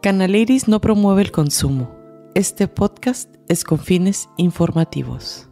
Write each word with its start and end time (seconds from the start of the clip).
Canaliris 0.00 0.68
no 0.68 0.80
promueve 0.80 1.22
el 1.22 1.32
consumo. 1.32 1.90
Este 2.36 2.68
podcast 2.68 3.28
es 3.48 3.64
con 3.64 3.80
fines 3.80 4.28
informativos. 4.36 5.48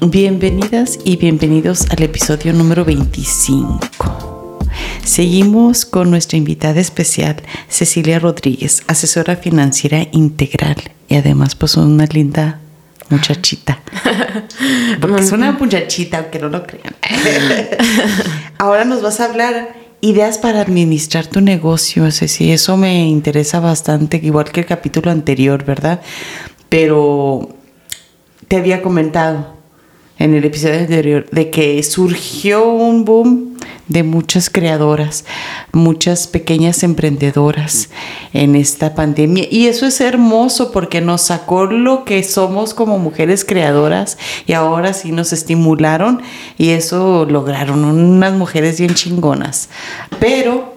Bienvenidas 0.00 1.00
y 1.04 1.16
bienvenidos 1.16 1.90
al 1.90 2.00
episodio 2.04 2.52
número 2.52 2.84
25. 2.84 4.60
Seguimos 5.02 5.84
con 5.84 6.10
nuestra 6.10 6.38
invitada 6.38 6.78
especial, 6.78 7.42
Cecilia 7.68 8.20
Rodríguez, 8.20 8.84
asesora 8.86 9.34
financiera 9.34 10.06
integral 10.12 10.76
y 11.08 11.16
además 11.16 11.56
pues 11.56 11.76
una 11.76 12.06
linda 12.06 12.60
muchachita. 13.10 13.80
Porque 15.00 15.22
es 15.22 15.32
una 15.32 15.52
muchachita, 15.52 16.18
aunque 16.18 16.38
no 16.38 16.50
lo 16.50 16.64
crean. 16.64 16.94
Ahora 18.58 18.84
nos 18.84 19.02
vas 19.02 19.20
a 19.20 19.26
hablar 19.26 19.74
ideas 20.00 20.38
para 20.38 20.60
administrar 20.60 21.26
tu 21.26 21.40
negocio. 21.40 22.10
Ceci, 22.10 22.52
eso 22.52 22.76
me 22.76 23.06
interesa 23.06 23.60
bastante, 23.60 24.20
igual 24.22 24.50
que 24.50 24.60
el 24.60 24.66
capítulo 24.66 25.10
anterior, 25.10 25.64
¿verdad? 25.64 26.00
Pero 26.68 27.50
te 28.48 28.56
había 28.56 28.82
comentado 28.82 29.54
en 30.18 30.34
el 30.34 30.44
episodio 30.44 30.78
anterior 30.78 31.28
de 31.30 31.50
que 31.50 31.82
surgió 31.82 32.66
un 32.68 33.04
boom 33.04 33.55
de 33.88 34.02
muchas 34.02 34.50
creadoras, 34.50 35.24
muchas 35.72 36.26
pequeñas 36.26 36.82
emprendedoras 36.82 37.88
en 38.32 38.56
esta 38.56 38.94
pandemia. 38.94 39.46
Y 39.50 39.66
eso 39.66 39.86
es 39.86 40.00
hermoso 40.00 40.72
porque 40.72 41.00
nos 41.00 41.22
sacó 41.22 41.66
lo 41.66 42.04
que 42.04 42.22
somos 42.22 42.74
como 42.74 42.98
mujeres 42.98 43.44
creadoras 43.44 44.18
y 44.46 44.52
ahora 44.52 44.92
sí 44.92 45.12
nos 45.12 45.32
estimularon 45.32 46.22
y 46.58 46.70
eso 46.70 47.26
lograron 47.28 47.84
unas 47.84 48.32
mujeres 48.32 48.78
bien 48.78 48.94
chingonas. 48.94 49.68
Pero 50.18 50.74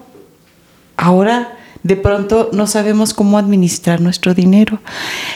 ahora 0.96 1.59
de 1.82 1.96
pronto 1.96 2.50
no 2.52 2.66
sabemos 2.66 3.14
cómo 3.14 3.38
administrar 3.38 4.02
nuestro 4.02 4.34
dinero, 4.34 4.80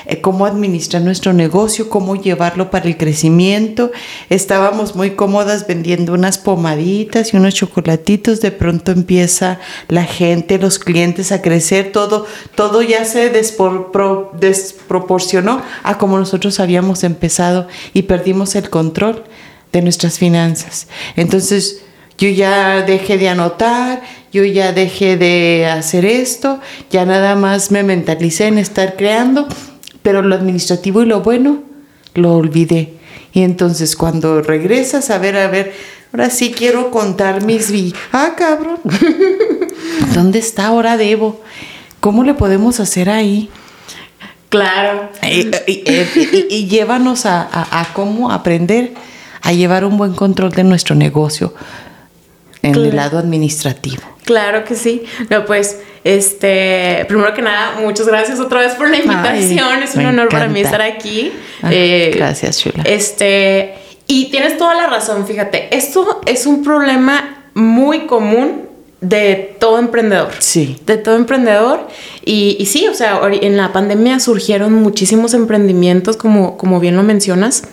eh, 0.05 0.21
cómo 0.21 0.45
administrar 0.45 1.01
nuestro 1.03 1.33
negocio, 1.33 1.89
cómo 1.89 2.17
llevarlo 2.17 2.71
para 2.71 2.87
el 2.87 2.99
crecimiento. 2.99 3.93
Estábamos 4.29 4.95
muy 4.95 5.13
cómodas 5.13 5.67
vendiendo 5.67 6.13
unas 6.13 6.37
pomaditas 6.37 7.33
y 7.33 7.39
unos 7.39 7.55
chocolatitos. 7.55 8.43
De 8.43 8.51
pronto 8.51 8.93
empieza 8.93 9.59
la 9.89 10.05
gente, 10.05 10.59
los 10.59 10.79
clientes 10.79 11.33
a 11.33 11.41
crecer. 11.41 11.93
Todo, 11.93 12.27
todo 12.55 12.83
ya 12.83 13.07
se 13.07 13.31
desproporcionó 13.31 15.63
a 15.83 15.97
como 15.97 16.19
nosotros 16.19 16.61
habíamos 16.61 17.05
empezado 17.05 17.69
y 17.95 18.03
perdimos 18.03 18.55
el 18.55 18.69
control 18.69 19.25
de 19.73 19.81
nuestras 19.81 20.19
finanzas. 20.19 20.89
Entonces, 21.17 21.85
yo 22.19 22.29
ya 22.29 22.83
dejé 22.83 23.19
de 23.19 23.29
anotar, 23.29 24.03
yo 24.33 24.45
ya 24.45 24.73
dejé 24.73 25.17
de 25.17 25.67
hacer 25.67 26.05
esto, 26.05 26.61
ya 26.91 27.05
nada 27.05 27.35
más 27.35 27.71
me 27.71 27.83
mentalicé 27.83 28.47
en 28.47 28.59
estar 28.59 28.97
creando, 28.97 29.49
pero 30.03 30.23
lo 30.23 30.35
administrativo 30.35 31.03
y 31.03 31.07
lo 31.07 31.21
bueno 31.21 31.63
lo 32.15 32.35
olvidé. 32.37 32.95
Y 33.33 33.43
entonces 33.43 33.97
cuando 33.97 34.41
regresas 34.41 35.11
a 35.11 35.19
ver, 35.19 35.37
a 35.37 35.49
ver, 35.49 35.73
ahora 36.13 36.31
sí 36.31 36.53
quiero 36.53 36.91
contar 36.91 37.45
mis 37.45 37.71
vi. 37.71 37.95
Ah, 38.13 38.35
cabrón. 38.37 38.79
¿Dónde 40.15 40.39
está 40.39 40.67
ahora 40.67 40.97
Debo? 40.97 41.41
¿Cómo 42.01 42.23
le 42.23 42.35
podemos 42.35 42.81
hacer 42.81 43.11
ahí? 43.11 43.51
Claro. 44.49 45.09
Y, 45.27 46.67
llévanos 46.69 47.27
a, 47.27 47.49
a, 47.51 47.93
cómo 47.93 48.31
aprender 48.31 48.95
a 49.43 49.53
llevar 49.53 49.85
un 49.85 49.97
buen 49.97 50.15
control 50.15 50.53
de 50.53 50.63
nuestro 50.63 50.95
negocio 50.95 51.55
en 52.65 52.75
el 52.75 52.97
lado 52.97 53.19
administrativo. 53.19 54.03
Claro 54.25 54.65
que 54.65 54.75
sí. 54.75 55.05
No, 55.31 55.45
pues, 55.45 55.81
este, 56.03 57.05
primero 57.09 57.35
que 57.35 57.43
nada, 57.43 57.77
muchas 57.81 58.07
gracias 58.07 58.41
otra 58.41 58.61
vez 58.61 58.75
por 58.75 58.89
la 58.89 58.99
invitación. 58.99 59.83
es 59.83 59.95
un 59.95 60.07
honor 60.07 60.29
para 60.29 60.49
mí 60.49 60.61
estar 60.61 60.83
aquí. 60.83 61.33
Ah, 61.63 61.71
eh, 61.73 62.13
gracias, 62.15 62.59
Chula. 62.61 62.85
Este, 62.85 63.75
y 64.07 64.31
tienes 64.31 64.59
toda 64.59 64.75
la 64.75 64.87
razón, 64.87 65.27
fíjate, 65.27 65.75
esto 65.75 66.21
es 66.27 66.47
un 66.47 66.63
problema 66.63 67.45
muy 67.55 68.07
común 68.07 68.63
de 69.01 69.57
todo 69.61 69.79
emprendedor. 69.79 70.33
Sí. 70.39 70.79
De 70.87 70.97
todo 70.97 71.17
emprendedor. 71.17 71.87
Y, 72.25 72.57
y, 72.59 72.67
sí, 72.67 72.89
o 72.89 72.95
sea, 72.95 73.21
en 73.31 73.57
la 73.57 73.73
pandemia 73.73 74.19
surgieron 74.19 74.73
muchísimos 74.73 75.35
emprendimientos, 75.35 76.17
como, 76.17 76.57
como 76.57 76.81
bien 76.81 76.97
lo 76.97 77.03
mencionas. 77.03 77.65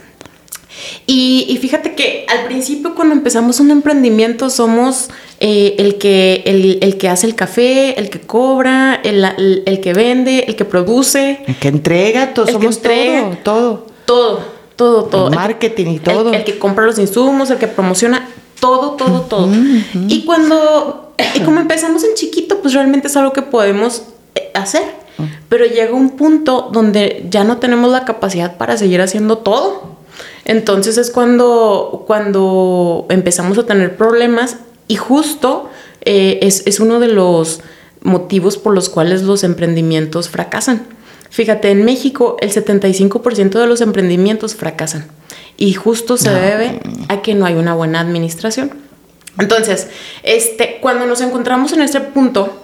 Y, 1.08 1.58
fíjate 1.62 1.94
que 1.94 2.26
al 2.28 2.46
principio 2.46 2.96
cuando 2.96 3.14
empezamos 3.14 3.60
un 3.60 3.72
emprendimiento 3.72 4.50
somos 4.50 5.10
eh, 5.40 5.76
el, 5.78 5.98
que, 5.98 6.44
el, 6.46 6.98
que 6.98 7.10
hace 7.10 7.28
el 7.28 7.36
café, 7.36 8.00
el 8.00 8.10
que 8.10 8.22
cobra, 8.22 8.96
el, 9.04 9.80
que 9.82 9.94
vende, 9.94 10.46
el 10.48 10.56
que 10.56 10.66
produce. 10.66 11.44
El 11.48 11.56
que 11.56 11.68
entrega, 11.68 12.34
todos 12.34 12.52
somos 12.52 12.78
entrega, 12.78 13.38
todo, 13.44 13.88
todo. 14.06 14.62
Todo, 14.76 15.04
todo, 15.04 15.28
El 15.28 15.36
marketing 15.36 15.88
y 15.88 16.00
todo. 16.00 16.34
El, 16.34 16.44
que 16.44 16.58
compra 16.58 16.86
los 16.86 16.98
insumos, 16.98 17.52
el 17.52 17.58
que 17.60 17.68
promociona, 17.68 18.28
todo, 18.60 18.92
todo, 18.92 19.22
todo. 19.22 19.50
Y 20.08 20.24
cuando, 20.26 21.14
y 21.36 21.42
como 21.42 21.60
empezamos 21.60 22.04
en 22.04 22.16
chiquito, 22.16 22.62
pues 22.62 22.74
realmente 22.74 23.08
es 23.08 23.16
algo 23.16 23.32
que 23.32 23.44
podemos 23.44 24.04
eh, 24.34 24.50
hacer. 24.56 24.84
Pero 25.50 25.66
llega 25.66 25.94
un 25.94 26.12
punto 26.12 26.70
donde 26.72 27.28
ya 27.30 27.44
no 27.44 27.58
tenemos 27.58 27.92
la 27.92 28.06
capacidad 28.06 28.58
para 28.58 28.78
seguir 28.78 29.02
haciendo 29.02 29.38
todo. 29.38 29.98
Entonces 30.46 30.98
es 30.98 31.12
cuando, 31.12 32.04
cuando 32.08 33.06
empezamos 33.10 33.58
a 33.58 33.66
tener 33.66 33.96
problemas 33.96 34.58
y 34.88 34.96
justo 34.96 35.70
eh, 36.02 36.40
es, 36.42 36.80
uno 36.80 37.00
de 37.00 37.08
los 37.08 37.62
motivos 38.02 38.58
por 38.58 38.74
los 38.74 38.90
cuales 38.90 39.24
los 39.24 39.44
emprendimientos 39.44 40.30
fracasan. 40.30 40.88
Fíjate, 41.30 41.72
en 41.72 41.86
México 41.86 42.38
el 42.42 42.52
75% 42.52 43.52
de 43.52 43.68
los 43.68 43.82
emprendimientos 43.82 44.56
fracasan 44.56 45.08
y 45.58 45.74
justo 45.74 46.18
se 46.18 46.32
debe 46.32 46.82
a 47.08 47.22
que 47.22 47.36
no 47.36 47.46
hay 47.46 47.54
una 47.54 47.74
buena 47.74 48.00
administración. 48.00 48.72
Entonces, 49.38 49.88
este, 50.24 50.80
cuando 50.82 51.06
nos 51.06 51.22
encontramos 51.22 51.72
en 51.72 51.82
este 51.82 52.02
punto, 52.02 52.62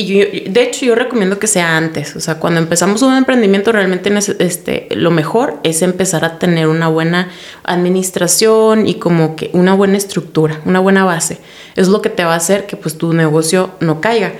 y 0.00 0.48
de 0.48 0.62
hecho, 0.62 0.86
yo 0.86 0.94
recomiendo 0.94 1.38
que 1.38 1.46
sea 1.46 1.76
antes. 1.76 2.16
O 2.16 2.20
sea, 2.20 2.36
cuando 2.36 2.60
empezamos 2.60 3.02
un 3.02 3.14
emprendimiento, 3.14 3.72
realmente 3.72 4.12
este, 4.38 4.88
lo 4.90 5.10
mejor 5.10 5.58
es 5.62 5.82
empezar 5.82 6.24
a 6.24 6.38
tener 6.38 6.68
una 6.68 6.88
buena 6.88 7.30
administración 7.64 8.86
y 8.86 8.94
como 8.94 9.36
que 9.36 9.50
una 9.52 9.74
buena 9.74 9.96
estructura, 9.96 10.60
una 10.64 10.80
buena 10.80 11.04
base. 11.04 11.38
Es 11.76 11.88
lo 11.88 12.02
que 12.02 12.10
te 12.10 12.24
va 12.24 12.34
a 12.34 12.36
hacer 12.36 12.66
que 12.66 12.76
pues 12.76 12.98
tu 12.98 13.12
negocio 13.12 13.70
no 13.80 14.00
caiga. 14.00 14.32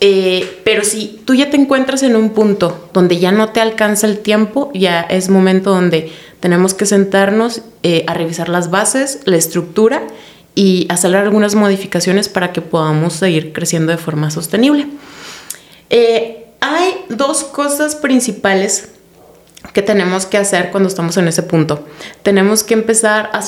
Eh, 0.00 0.60
pero 0.64 0.84
si 0.84 1.22
tú 1.24 1.34
ya 1.34 1.50
te 1.50 1.56
encuentras 1.56 2.02
en 2.02 2.16
un 2.16 2.30
punto 2.30 2.90
donde 2.92 3.18
ya 3.18 3.32
no 3.32 3.50
te 3.50 3.60
alcanza 3.60 4.06
el 4.06 4.18
tiempo, 4.18 4.70
ya 4.74 5.00
es 5.00 5.30
momento 5.30 5.70
donde 5.70 6.12
tenemos 6.40 6.74
que 6.74 6.84
sentarnos 6.84 7.62
eh, 7.82 8.04
a 8.06 8.12
revisar 8.12 8.48
las 8.48 8.70
bases, 8.70 9.20
la 9.24 9.36
estructura 9.36 10.02
y 10.54 10.86
hacer 10.88 11.16
algunas 11.16 11.54
modificaciones 11.54 12.28
para 12.28 12.52
que 12.52 12.60
podamos 12.60 13.14
seguir 13.14 13.52
creciendo 13.52 13.92
de 13.92 13.98
forma 13.98 14.30
sostenible. 14.30 14.86
Eh, 15.90 16.46
hay 16.60 17.04
dos 17.08 17.44
cosas 17.44 17.96
principales 17.96 18.88
que 19.72 19.82
tenemos 19.82 20.26
que 20.26 20.38
hacer 20.38 20.70
cuando 20.70 20.88
estamos 20.88 21.16
en 21.16 21.28
ese 21.28 21.42
punto. 21.42 21.86
Tenemos 22.22 22.62
que 22.62 22.74
empezar 22.74 23.30
a, 23.32 23.42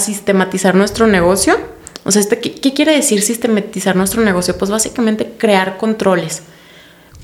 sistematizar 0.00 0.74
nuestro 0.74 1.06
negocio. 1.06 1.58
O 2.04 2.12
sea, 2.12 2.20
este, 2.20 2.40
¿qué, 2.40 2.72
quiere 2.72 2.92
decir 2.92 3.22
sistematizar 3.22 3.96
nuestro 3.96 4.22
negocio? 4.22 4.56
Pues 4.56 4.70
básicamente 4.70 5.34
crear 5.36 5.76
controles 5.76 6.42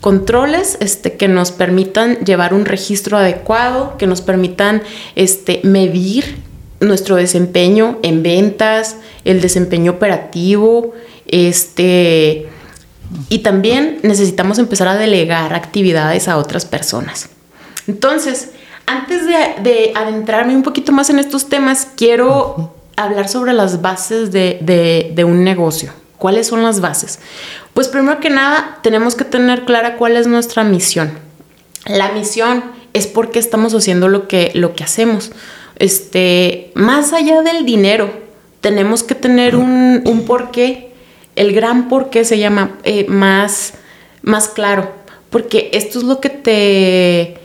controles 0.00 0.76
este, 0.81 1.15
que 1.15 1.28
nos 1.28 1.50
permitan 1.50 2.19
llevar 2.26 2.53
un 2.53 2.66
registro 2.66 3.16
adecuado, 3.16 3.97
que 3.97 4.06
nos 4.06 4.21
permitan 4.21 4.82
este, 5.15 5.62
medir 5.65 6.37
nuestro 6.84 7.16
desempeño 7.16 7.98
en 8.02 8.22
ventas, 8.22 8.96
el 9.24 9.40
desempeño 9.40 9.92
operativo, 9.92 10.92
este, 11.26 12.48
y 13.28 13.38
también 13.38 13.98
necesitamos 14.02 14.58
empezar 14.58 14.88
a 14.88 14.96
delegar 14.96 15.54
actividades 15.54 16.28
a 16.28 16.36
otras 16.36 16.64
personas. 16.64 17.28
Entonces, 17.86 18.50
antes 18.86 19.26
de, 19.26 19.92
adentrarme 19.94 20.54
un 20.54 20.62
poquito 20.62 20.92
más 20.92 21.10
en 21.10 21.19
estos 21.19 21.48
temas, 21.48 21.88
quiero 21.96 22.75
hablar 22.96 23.28
sobre 23.28 23.52
las 23.52 23.82
bases 23.82 24.30
de, 24.30 24.58
de, 25.14 25.25
un 25.25 25.44
negocio. 25.44 25.92
¿Cuáles 26.19 26.46
son 26.46 26.62
las 26.62 26.80
bases? 26.80 27.19
Pues 27.75 27.88
primero 27.88 28.20
que 28.20 28.30
nada, 28.30 28.78
tenemos 28.82 29.14
que 29.14 29.25
tener 29.25 29.64
clara 29.64 29.96
cuál 29.96 30.16
es 30.16 30.26
nuestra 30.26 30.64
misión. 30.64 31.19
La 31.87 32.12
misión 32.12 32.64
es 32.92 33.06
por 33.06 33.30
qué 33.30 33.38
estamos 33.38 33.75
haciendo 33.75 34.08
lo 34.08 34.28
que, 34.28 34.52
lo 34.54 34.75
que 34.75 34.84
hacemos 34.84 35.32
este, 35.76 36.73
más 36.75 37.12
allá 37.12 37.43
del 37.43 37.65
dinero, 37.65 38.11
tenemos 38.61 39.03
que 39.03 39.15
tener 39.15 39.56
un, 39.56 40.03
un 40.05 40.25
porqué. 40.25 40.93
El 41.37 41.53
gran 41.53 41.88
porqué 41.88 42.25
se 42.25 42.38
llama 42.38 42.79
eh, 42.85 43.06
más, 43.09 43.75
más 44.23 44.49
claro, 44.49 44.91
porque 45.31 45.71
esto 45.73 45.99
es 45.99 46.05
lo 46.05 46.21
que 46.21 46.31
te, 46.31 47.38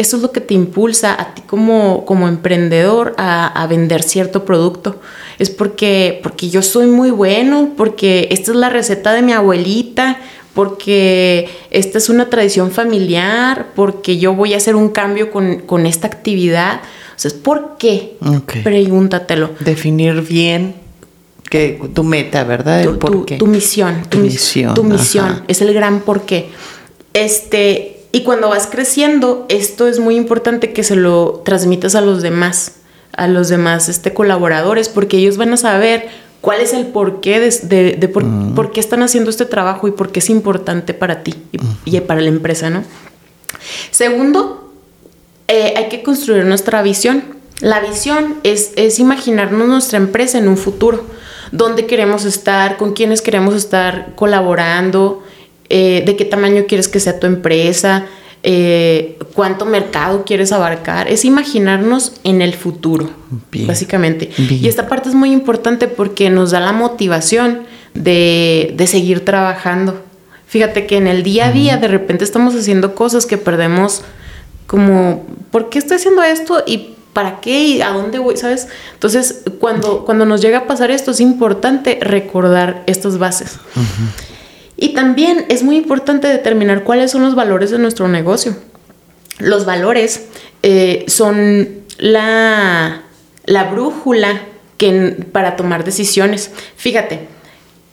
eso 0.00 0.16
es 0.16 0.22
lo 0.22 0.32
que 0.32 0.40
te 0.40 0.54
impulsa 0.54 1.14
a 1.20 1.34
ti 1.34 1.42
como, 1.42 2.06
como 2.06 2.26
emprendedor 2.26 3.14
a, 3.18 3.66
vender 3.68 4.02
cierto 4.02 4.46
producto. 4.46 4.98
Es 5.38 5.50
porque, 5.50 6.20
porque 6.22 6.48
yo 6.48 6.62
soy 6.62 6.86
muy 6.86 7.10
bueno, 7.10 7.72
porque 7.76 8.28
esta 8.30 8.52
es 8.52 8.56
la 8.56 8.70
receta 8.70 9.12
de 9.12 9.20
mi 9.20 9.34
abuelita, 9.34 10.18
porque 10.54 11.50
esta 11.70 11.98
es 11.98 12.08
una 12.08 12.30
tradición 12.30 12.70
familiar, 12.70 13.66
porque 13.76 14.16
yo 14.16 14.32
voy 14.32 14.54
a 14.54 14.56
hacer 14.56 14.74
un 14.74 14.88
cambio 14.88 15.30
con, 15.30 15.86
esta 15.86 16.06
actividad. 16.06 16.80
Sea, 17.20 17.30
¿por 17.42 17.76
qué? 17.78 18.16
Pregúntatelo. 18.64 19.50
Definir 19.60 20.22
bien 20.22 20.74
que 21.50 21.78
tu 21.92 22.02
meta, 22.02 22.44
¿verdad? 22.44 22.82
tu, 22.82 23.26
tu, 23.26 23.46
misión. 23.46 24.04
Tu, 24.08 24.18
misión. 24.18 24.72
Tu 24.72 24.84
misión. 24.84 25.42
Es 25.46 25.60
el 25.60 25.74
gran 25.74 26.00
por 26.00 26.22
qué. 26.22 26.48
Este, 27.12 28.06
y 28.10 28.22
cuando 28.22 28.48
vas 28.48 28.66
creciendo, 28.66 29.44
esto 29.50 29.86
es 29.86 30.00
muy 30.00 30.16
importante 30.16 30.72
que 30.72 30.82
se 30.82 30.96
lo 30.96 31.42
transmitas 31.44 31.94
a 31.94 32.00
los 32.00 32.22
demás, 32.22 32.76
a 33.12 33.28
los 33.28 33.50
demás 33.50 33.90
este, 33.90 34.14
colaboradores, 34.14 34.88
porque 34.88 35.18
ellos 35.18 35.36
van 35.36 35.52
a 35.52 35.58
saber 35.58 36.08
cuál 36.40 36.62
es 36.62 36.72
el 36.72 36.86
porqué 36.86 37.38
de, 37.38 37.50
de, 37.98 38.08
mm. 38.08 38.54
por, 38.54 38.72
qué 38.72 38.80
están 38.80 39.02
haciendo 39.02 39.28
este 39.28 39.44
trabajo 39.44 39.88
y 39.88 39.90
por 39.90 40.10
qué 40.10 40.20
es 40.20 40.30
importante 40.30 40.94
para 40.94 41.22
ti 41.22 41.34
y, 41.84 42.00
para 42.00 42.22
la 42.22 42.28
empresa, 42.28 42.70
¿no? 42.70 42.82
Segundo, 43.90 44.69
eh, 45.50 45.74
hay 45.76 45.88
que 45.88 46.02
construir 46.02 46.44
nuestra 46.46 46.82
visión. 46.82 47.22
La 47.60 47.80
visión 47.80 48.36
es, 48.42 48.72
es 48.76 48.98
imaginarnos 48.98 49.68
nuestra 49.68 49.98
empresa 49.98 50.38
en 50.38 50.48
un 50.48 50.56
futuro, 50.56 51.04
dónde 51.52 51.86
queremos 51.86 52.24
estar, 52.24 52.76
con 52.78 52.94
quiénes 52.94 53.20
queremos 53.20 53.54
estar 53.54 54.14
colaborando, 54.14 55.22
eh, 55.68 56.02
de 56.06 56.16
qué 56.16 56.24
tamaño 56.24 56.64
quieres 56.66 56.88
que 56.88 57.00
sea 57.00 57.20
tu 57.20 57.26
empresa, 57.26 58.06
eh, 58.42 59.18
cuánto 59.34 59.66
mercado 59.66 60.24
quieres 60.24 60.52
abarcar, 60.52 61.08
es 61.08 61.24
imaginarnos 61.26 62.14
en 62.24 62.40
el 62.40 62.54
futuro, 62.54 63.10
básicamente. 63.66 64.30
Y 64.38 64.66
esta 64.66 64.88
parte 64.88 65.10
es 65.10 65.14
muy 65.14 65.30
importante 65.30 65.88
porque 65.88 66.30
nos 66.30 66.52
da 66.52 66.60
la 66.60 66.72
motivación 66.72 67.64
de, 67.94 68.74
seguir 68.86 69.24
trabajando. 69.24 70.02
Fíjate 70.46 70.86
que 70.86 70.96
en 70.96 71.06
el 71.06 71.22
día 71.22 71.48
a 71.48 71.52
día 71.52 71.76
de 71.76 71.88
repente 71.88 72.24
estamos 72.24 72.54
haciendo 72.54 72.94
cosas 72.94 73.26
que 73.26 73.36
perdemos 73.36 74.02
como, 74.70 75.26
¿por 75.50 75.68
qué 75.68 75.80
estoy 75.80 75.96
haciendo 75.96 76.22
esto? 76.22 76.62
¿Y 76.64 76.94
para 77.12 77.40
qué? 77.40 77.64
¿Y 77.64 77.82
a 77.82 77.88
dónde 77.88 78.20
voy? 78.20 78.36
¿Sabes? 78.36 78.68
Entonces, 78.94 79.42
cuando, 79.58 80.04
cuando 80.04 80.26
nos 80.26 80.40
llega 80.40 80.58
a 80.58 80.66
pasar 80.68 80.92
esto, 80.92 81.10
es 81.10 81.18
importante 81.18 81.98
recordar 82.00 82.84
estas 82.86 83.18
bases. 83.18 83.58
Y 84.76 84.90
también 84.90 85.44
es 85.48 85.64
muy 85.64 85.74
importante 85.74 86.28
determinar 86.28 86.84
cuáles 86.84 87.10
son 87.10 87.22
los 87.22 87.34
valores 87.34 87.72
de 87.72 87.80
nuestro 87.80 88.06
negocio. 88.06 88.56
Los 89.40 89.66
valores 89.66 90.26
eh, 90.62 91.04
son 91.08 91.80
la, 91.98 93.02
brújula 93.72 94.40
que, 94.76 95.26
para 95.32 95.56
tomar 95.56 95.82
decisiones. 95.82 96.52
Fíjate, 96.76 97.26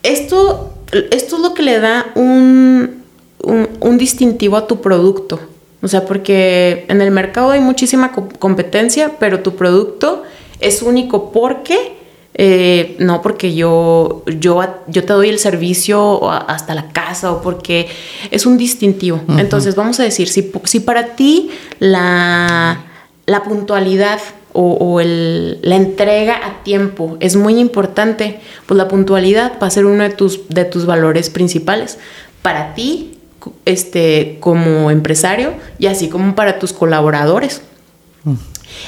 esto, 0.04 0.76
esto 1.10 1.38
es 1.38 1.42
lo 1.42 1.56
que 1.56 1.64
le 1.64 1.80
da 1.80 2.12
un, 2.14 3.02
un 3.40 3.98
distintivo 3.98 4.58
a 4.58 4.68
tu 4.68 4.80
producto. 4.80 5.40
O 5.82 5.88
sea, 5.88 6.06
porque 6.06 6.86
en 6.90 7.02
el 7.02 7.12
mercado 7.12 7.52
hay 7.52 7.60
muchísima 7.60 8.12
competencia, 8.12 9.14
pero 9.20 9.42
tu 9.42 9.56
producto 9.56 10.24
es 10.60 10.82
único 10.82 11.32
porque 11.32 11.98
eh, 12.40 12.96
no 13.00 13.24
porque 13.24 13.56
yo, 13.56 14.24
yo, 14.28 14.64
yo 14.88 15.04
te 15.04 15.14
doy 15.14 15.30
el 15.30 15.40
servicio 15.40 16.30
hasta 16.32 16.76
la 16.76 16.90
casa 16.90 17.32
o 17.32 17.42
porque 17.42 17.88
es 18.30 18.46
un 18.46 18.58
distintivo. 18.58 19.22
Entonces, 19.38 19.76
vamos 19.76 20.00
a 20.00 20.04
decir, 20.04 20.28
si, 20.28 20.52
si 20.64 20.80
para 20.80 21.16
ti 21.16 21.50
la, 21.80 22.86
la 23.26 23.44
puntualidad 23.44 24.20
o, 24.54 25.00
el, 25.00 25.60
la 25.62 25.76
entrega 25.76 26.46
a 26.46 26.64
tiempo 26.64 27.18
es 27.20 27.36
muy 27.36 27.60
importante, 27.60 28.40
pues 28.66 28.76
la 28.78 28.88
puntualidad 28.88 29.54
va 29.62 29.68
a 29.68 29.72
ser 29.72 29.86
uno 29.86 30.04
de 30.04 30.10
tus, 30.10 30.48
de 30.50 30.66
tus 30.66 30.86
valores 30.86 31.30
principales. 31.30 32.00
Para 32.42 32.74
ti, 32.74 33.17
este, 33.66 34.38
como 34.40 34.92
empresario 34.92 35.54
y 35.80 35.88
así 35.88 36.10
como 36.10 36.36
para 36.36 36.60
tus 36.60 36.74
colaboradores. 36.74 37.62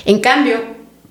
En 0.06 0.20
cambio, 0.20 0.58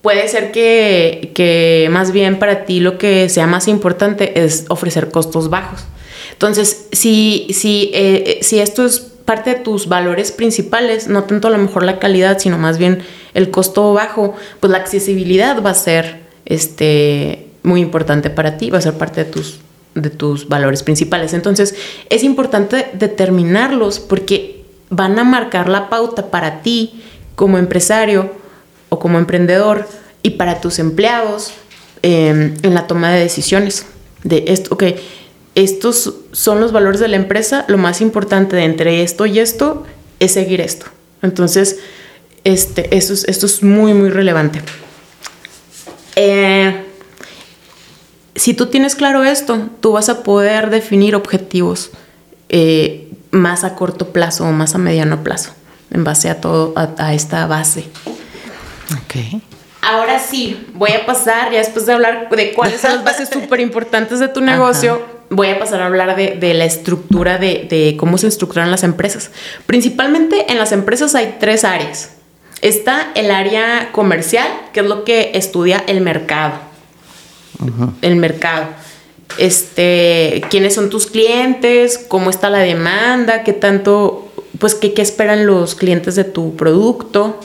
puede 0.03 0.29
ser 0.29 0.53
que, 0.53 1.89
más 1.91 2.13
bien 2.13 2.39
para 2.39 2.65
ti 2.65 2.81
lo 2.81 2.99
que 2.99 3.29
sea 3.29 3.47
más 3.47 3.69
importante 3.69 4.43
es 4.45 4.67
ofrecer 4.69 5.11
costos 5.11 5.51
bajos. 5.51 5.85
Entonces, 6.33 6.87
si, 6.93 7.49
si, 7.51 7.91
eh, 7.95 8.39
si 8.43 8.61
esto 8.61 8.85
es 8.87 9.01
parte 9.01 9.51
de 9.51 9.61
tus 9.61 9.89
valores 9.89 10.33
principales, 10.33 11.09
no 11.09 11.25
tanto 11.25 11.49
a 11.49 11.51
lo 11.51 11.59
mejor 11.59 11.83
la 11.83 11.99
calidad, 11.99 12.39
sino 12.39 12.59
más 12.59 12.79
bien 12.79 13.03
el 13.35 13.51
costo 13.51 13.93
bajo, 13.93 14.35
pues 14.61 14.71
la 14.71 14.79
accesibilidad 14.79 15.63
va 15.63 15.71
a 15.71 15.75
ser 15.75 16.21
este, 16.47 17.49
muy 17.63 17.81
importante 17.81 18.31
para 18.31 18.57
ti, 18.57 18.71
va 18.71 18.79
a 18.79 18.81
ser 18.81 18.95
parte 18.95 19.25
de 19.25 19.31
tus, 19.31 19.59
de 19.95 20.11
tus 20.11 20.49
valores 20.49 20.83
principales. 20.83 21.35
Entonces, 21.35 21.75
es 22.11 22.23
importante 22.23 22.91
determinarlos 22.95 24.01
porque 24.01 24.65
van 24.91 25.19
a 25.19 25.25
marcar 25.25 25.69
la 25.69 25.89
pauta 25.89 26.31
para 26.31 26.63
ti 26.63 27.03
como 27.35 27.59
empresario 27.59 28.33
o 28.89 28.99
como 28.99 29.19
emprendedor 29.19 29.87
y 30.23 30.31
para 30.31 30.61
tus 30.61 30.79
empleados 30.79 31.53
em, 32.03 32.55
en 32.63 32.75
la 32.75 32.87
toma 32.87 33.13
de 33.13 33.21
decisiones. 33.21 33.87
De 34.25 34.45
esto, 34.49 34.75
ok, 34.75 34.85
estos 35.55 36.15
son 36.33 36.61
los 36.61 36.73
valores 36.73 37.01
de 37.01 37.09
la 37.09 37.17
empresa, 37.17 37.65
lo 37.69 37.79
más 37.79 38.01
importante 38.01 38.63
entre 38.65 39.03
esto 39.03 39.27
y 39.27 39.39
esto 39.39 39.85
es 40.21 40.33
seguir 40.33 40.61
esto. 40.61 40.87
Entonces, 41.23 41.79
este, 42.45 42.97
esto, 42.97 43.13
es, 43.13 43.25
esto 43.25 43.47
es 43.47 43.63
muy, 43.63 43.95
muy 43.95 44.11
relevante. 44.11 44.61
Eh, 46.17 46.85
si 48.39 48.55
tú 48.55 48.67
tienes 48.67 48.95
claro 48.95 49.25
esto, 49.25 49.69
tú 49.81 49.93
vas 49.93 50.09
a 50.09 50.23
poder 50.23 50.71
definir 50.71 51.15
objetivos 51.15 51.91
eh, 52.49 53.09
más 53.31 53.65
a 53.65 53.75
corto 53.75 54.13
plazo 54.13 54.45
o 54.45 54.53
más 54.53 54.75
a 54.75 54.79
mediano 54.79 55.23
plazo, 55.23 55.53
en 55.91 56.05
base 56.05 56.31
a 56.31 56.41
todo, 56.41 56.73
a 56.77 57.15
esta 57.15 57.47
base. 57.47 57.85
Ok. 58.93 59.43
Ahora 59.81 60.19
sí, 60.19 60.67
voy 60.75 60.93
a 60.93 61.07
pasar, 61.07 61.53
ya 61.53 61.59
después 61.59 61.87
de 61.87 61.93
hablar 61.93 62.29
de 62.31 62.53
cuáles 62.53 62.81
son 62.81 62.95
las 62.95 63.05
bases 63.05 63.29
súper 63.33 63.61
importantes 63.61 64.19
de 64.19 64.29
tu 64.29 64.41
negocio, 64.41 65.03
voy 65.31 65.49
a 65.49 65.59
pasar 65.59 65.81
a 65.83 65.87
hablar 65.87 66.17
de, 66.17 66.55
la 66.55 66.65
estructura 66.65 67.39
de, 67.39 67.97
cómo 67.99 68.19
se 68.19 68.27
estructuran 68.27 68.71
las 68.71 68.83
empresas. 68.83 69.31
Principalmente 69.67 70.51
en 70.51 70.59
las 70.59 70.73
empresas 70.73 71.15
hay 71.15 71.37
tres 71.39 71.65
áreas. 71.65 72.11
Está 72.61 73.13
el 73.15 73.31
área 73.31 73.91
comercial, 73.93 74.49
que 74.73 74.81
es 74.81 74.87
lo 74.87 75.05
que 75.05 75.31
estudia 75.35 75.85
el 75.87 76.01
mercado. 76.01 76.68
El 78.03 78.17
mercado. 78.17 78.67
Este, 79.39 80.43
quiénes 80.51 80.75
son 80.75 80.91
tus 80.91 81.07
clientes, 81.07 81.99
cómo 82.09 82.31
está 82.31 82.51
la 82.51 82.59
demanda, 82.59 83.45
qué 83.45 83.53
tanto, 83.53 84.33
pues 84.59 84.75
qué, 84.75 84.93
esperan 84.97 85.47
los 85.47 85.75
clientes 85.75 86.15
de 86.15 86.25
tu 86.25 86.57
producto. 86.57 87.39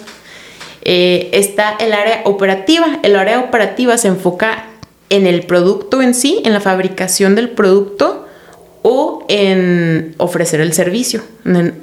Eh, 0.83 1.29
está 1.33 1.75
el 1.79 1.93
área 1.93 2.21
operativa. 2.25 2.99
El 3.03 3.15
área 3.15 3.39
operativa 3.39 3.97
se 3.97 4.07
enfoca 4.07 4.65
en 5.09 5.27
el 5.27 5.45
producto 5.45 6.01
en 6.01 6.13
sí, 6.13 6.41
en 6.45 6.53
la 6.53 6.61
fabricación 6.61 7.35
del 7.35 7.49
producto 7.49 8.25
o 8.81 9.25
en 9.29 10.15
ofrecer 10.17 10.59
el 10.59 10.73
servicio, 10.73 11.21
en 11.45 11.73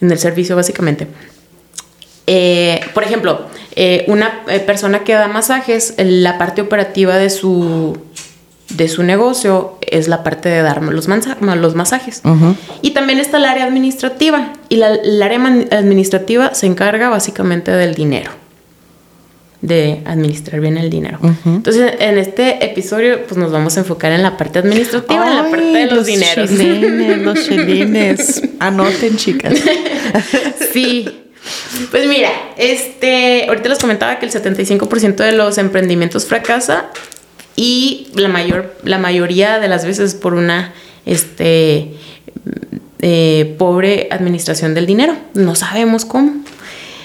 el, 0.00 0.18
servicio 0.18 0.56
básicamente. 0.56 1.06
Eh, 2.30 2.82
por 2.92 3.04
ejemplo, 3.04 3.46
eh, 3.74 4.04
una 4.06 4.44
persona 4.66 5.02
que 5.02 5.14
da 5.14 5.28
masajes, 5.28 5.94
la 5.96 6.36
parte 6.36 6.60
operativa 6.60 7.16
de 7.16 7.30
su, 7.30 7.96
de 8.68 8.88
su 8.88 9.02
negocio 9.02 9.78
es 9.80 10.08
la 10.08 10.22
parte 10.22 10.50
de 10.50 10.60
dar 10.60 10.82
los, 10.82 11.08
los 11.08 11.74
masajes. 11.74 12.20
Y 12.82 12.90
también 12.90 13.18
está 13.18 13.38
el 13.38 13.46
área 13.46 13.64
administrativa. 13.64 14.52
Y 14.68 14.76
la, 14.76 14.90
el 14.90 15.22
área 15.22 15.38
administrativa 15.70 16.52
se 16.54 16.66
encarga 16.66 17.08
básicamente 17.08 17.70
del 17.70 17.94
dinero. 17.94 18.30
De 19.62 20.02
administrar 20.04 20.60
bien 20.60 20.76
el 20.76 20.90
dinero. 20.90 21.18
Entonces, 21.46 21.94
en 21.98 22.18
este 22.18 22.62
episodio, 22.62 23.24
pues 23.26 23.38
nos 23.38 23.50
vamos 23.50 23.78
a 23.78 23.80
enfocar 23.80 24.12
en 24.12 24.22
la 24.22 24.36
parte 24.36 24.58
administrativa, 24.58 25.26
en 25.26 25.34
la 25.34 25.50
parte 25.50 25.64
de 25.64 25.86
los, 25.86 26.04
dineros. 26.04 26.50
los 27.22 27.44
chelines. 27.48 28.42
Anoten, 28.60 29.16
chicas. 29.16 29.54
sí. 30.74 31.24
Pues 31.90 32.06
mira, 32.06 32.30
este, 32.56 33.46
ahorita 33.48 33.68
les 33.68 33.78
comentaba 33.78 34.18
que 34.18 34.26
el 34.26 34.32
75% 34.32 35.16
de 35.16 35.32
los 35.32 35.58
emprendimientos 35.58 36.26
fracasa 36.26 36.90
y 37.56 38.08
la, 38.14 38.28
mayor, 38.28 38.76
la 38.84 38.98
mayoría 38.98 39.58
de 39.58 39.68
las 39.68 39.84
veces 39.84 40.14
por 40.14 40.34
una 40.34 40.72
este, 41.06 41.92
eh, 43.00 43.54
pobre 43.58 44.08
administración 44.10 44.74
del 44.74 44.86
dinero. 44.86 45.16
No 45.34 45.54
sabemos 45.54 46.04
cómo. 46.04 46.42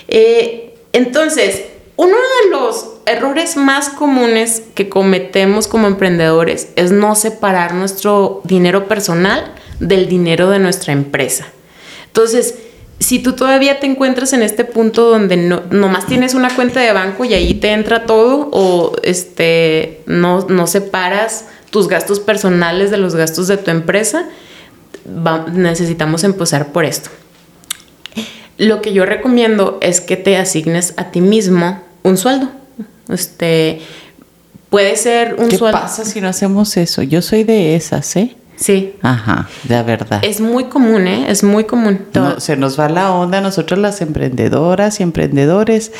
Eh, 0.07 0.75
entonces, 0.91 1.63
uno 1.95 2.15
de 2.15 2.49
los 2.51 2.89
errores 3.05 3.57
más 3.57 3.89
comunes 3.89 4.63
que 4.73 4.89
cometemos 4.89 5.67
como 5.67 5.87
emprendedores 5.87 6.69
es 6.75 6.91
no 6.91 7.15
separar 7.15 7.73
nuestro 7.73 8.41
dinero 8.43 8.87
personal 8.87 9.53
del 9.79 10.07
dinero 10.07 10.49
de 10.49 10.59
nuestra 10.59 10.93
empresa. 10.93 11.47
Entonces, 12.07 12.55
si 12.99 13.19
tú 13.19 13.33
todavía 13.33 13.79
te 13.79 13.85
encuentras 13.85 14.33
en 14.33 14.43
este 14.43 14.65
punto 14.65 15.09
donde 15.09 15.35
no, 15.37 15.63
nomás 15.71 16.05
tienes 16.05 16.33
una 16.33 16.55
cuenta 16.55 16.79
de 16.79 16.91
banco 16.93 17.25
y 17.25 17.33
ahí 17.33 17.53
te 17.53 17.71
entra 17.71 18.05
todo 18.05 18.49
o 18.51 18.93
este, 19.03 20.01
no, 20.05 20.47
no 20.47 20.67
separas 20.67 21.45
tus 21.69 21.87
gastos 21.87 22.19
personales 22.19 22.91
de 22.91 22.97
los 22.97 23.15
gastos 23.15 23.47
de 23.47 23.57
tu 23.57 23.71
empresa, 23.71 24.25
necesitamos 25.53 26.23
empezar 26.23 26.71
por 26.71 26.85
esto. 26.85 27.09
Lo 28.57 28.81
que 28.81 28.93
yo 28.93 29.05
recomiendo 29.05 29.79
es 29.81 29.99
que 29.99 30.15
te 30.15 30.37
asignes 30.37 30.93
a 30.97 31.11
ti 31.11 31.19
mismo 31.19 31.81
un 32.03 32.17
sueldo. 32.17 32.49
Este, 33.09 33.81
puede 34.69 34.95
ser 34.95 35.35
un 35.39 35.49
sueldo. 35.49 35.77
¿Qué 35.77 35.83
pasa 35.83 36.05
si 36.05 36.21
no 36.21 36.27
hacemos 36.29 36.77
eso? 36.77 37.01
Yo 37.01 37.21
soy 37.21 37.43
de 37.43 37.75
esas, 37.75 38.15
¿eh? 38.15 38.35
Sí. 38.55 38.95
Ajá, 39.01 39.49
de 39.63 39.81
verdad. 39.83 40.21
Es 40.23 40.39
muy 40.39 40.65
común, 40.65 41.07
¿eh? 41.07 41.25
Es 41.29 41.43
muy 41.43 41.63
común. 41.63 42.05
se 42.37 42.55
nos 42.55 42.79
va 42.79 42.89
la 42.89 43.11
onda, 43.11 43.41
nosotros 43.41 43.79
las 43.79 44.01
emprendedoras 44.01 44.99
y 44.99 45.03
emprendedores 45.03 45.91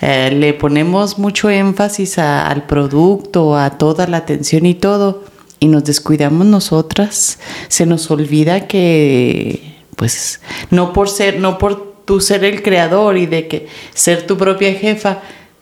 eh, 0.00 0.32
le 0.32 0.52
ponemos 0.52 1.18
mucho 1.18 1.48
énfasis 1.48 2.18
al 2.18 2.66
producto, 2.66 3.56
a 3.56 3.78
toda 3.78 4.08
la 4.08 4.16
atención 4.16 4.66
y 4.66 4.74
todo, 4.74 5.22
y 5.60 5.68
nos 5.68 5.84
descuidamos 5.84 6.44
nosotras. 6.46 7.38
Se 7.68 7.86
nos 7.86 8.10
olvida 8.10 8.66
que, 8.66 9.76
pues, 9.94 10.40
no 10.70 10.92
por 10.92 11.08
ser, 11.08 11.38
no 11.38 11.56
por 11.56 11.92
tú 12.04 12.20
ser 12.20 12.42
el 12.44 12.62
creador 12.62 13.16
y 13.16 13.26
de 13.26 13.46
que 13.46 13.68
ser 13.94 14.26
tu 14.26 14.36
propia 14.36 14.74
jefa, 14.74 15.20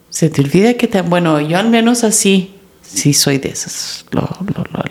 se 0.09 0.31
te 0.31 0.41
olvida 0.41 0.73
que, 0.75 0.89
te, 0.89 1.03
bueno, 1.03 1.39
yo 1.41 1.59
al 1.59 1.69
menos 1.69 2.03
así, 2.03 2.55
sí 2.83 3.13
soy 3.13 3.37
de 3.37 3.51
esas. 3.51 4.07
Lo, 4.11 4.23
lo, 4.23 4.65
lo, 4.73 4.83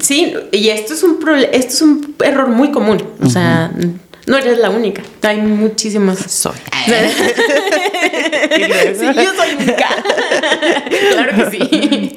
Sí, 0.00 0.34
y 0.50 0.68
esto 0.68 0.94
es 0.94 1.02
un, 1.02 1.18
esto 1.52 1.74
es 1.74 1.82
un 1.82 2.14
error 2.24 2.48
muy 2.48 2.70
común. 2.70 3.02
O 3.22 3.28
sea, 3.28 3.70
no 4.26 4.36
eres 4.36 4.58
la 4.58 4.70
única. 4.70 5.02
Hay 5.22 5.38
muchísimas. 5.38 6.18
Soy. 6.18 6.54
sí, 6.86 8.62
yo 9.14 9.34
soy 9.34 9.54
única. 9.58 9.88
claro 11.12 11.36
que 11.36 11.50
sí. 11.50 12.16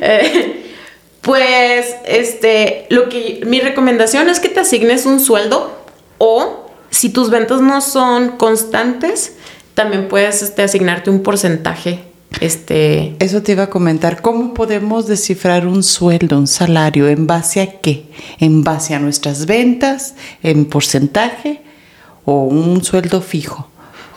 Eh, 0.00 0.72
pues, 1.20 1.94
este, 2.06 2.86
lo 2.90 3.08
que 3.08 3.40
mi 3.46 3.60
recomendación 3.60 4.28
es 4.28 4.40
que 4.40 4.48
te 4.48 4.60
asignes 4.60 5.06
un 5.06 5.20
sueldo 5.20 5.84
o 6.18 6.70
si 6.90 7.08
tus 7.08 7.30
ventas 7.30 7.60
no 7.60 7.80
son 7.80 8.36
constantes, 8.36 9.34
también 9.74 10.08
puedes 10.08 10.42
este, 10.42 10.62
asignarte 10.62 11.10
un 11.10 11.22
porcentaje 11.22 12.13
este... 12.40 13.16
Eso 13.18 13.42
te 13.42 13.52
iba 13.52 13.64
a 13.64 13.70
comentar. 13.70 14.22
¿Cómo 14.22 14.54
podemos 14.54 15.06
descifrar 15.06 15.66
un 15.66 15.82
sueldo, 15.82 16.38
un 16.38 16.46
salario? 16.46 17.08
¿En 17.08 17.26
base 17.26 17.60
a 17.60 17.80
qué? 17.80 18.04
¿En 18.38 18.64
base 18.64 18.94
a 18.94 18.98
nuestras 18.98 19.46
ventas? 19.46 20.14
¿En 20.42 20.66
porcentaje? 20.66 21.62
¿O 22.24 22.44
un 22.44 22.82
sueldo 22.84 23.20
fijo? 23.20 23.68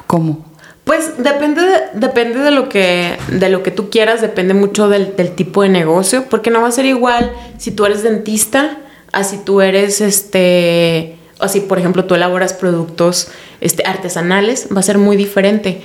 ¿Cómo? 0.07 0.45
Pues 0.87 1.17
depende 1.17 1.61
de, 1.61 1.77
depende 1.95 2.39
de 2.39 2.51
lo 2.51 2.69
que 2.69 3.17
de 3.29 3.49
lo 3.49 3.61
que 3.61 3.71
tú 3.71 3.89
quieras, 3.89 4.21
depende 4.21 4.53
mucho 4.53 4.87
del, 4.87 5.17
del, 5.17 5.35
tipo 5.35 5.61
de 5.63 5.67
negocio, 5.67 6.29
porque 6.29 6.49
no 6.49 6.61
va 6.61 6.69
a 6.69 6.71
ser 6.71 6.85
igual 6.85 7.33
si 7.57 7.71
tú 7.71 7.85
eres 7.85 8.03
dentista, 8.03 8.77
a 9.11 9.25
si 9.25 9.37
tú 9.37 9.59
eres 9.59 9.99
este, 9.99 11.17
o 11.39 11.49
si 11.49 11.59
por 11.59 11.79
ejemplo 11.79 12.05
tú 12.05 12.15
elaboras 12.15 12.53
productos 12.53 13.27
este, 13.59 13.83
artesanales, 13.85 14.69
va 14.73 14.79
a 14.79 14.83
ser 14.83 14.97
muy 14.97 15.17
diferente. 15.17 15.81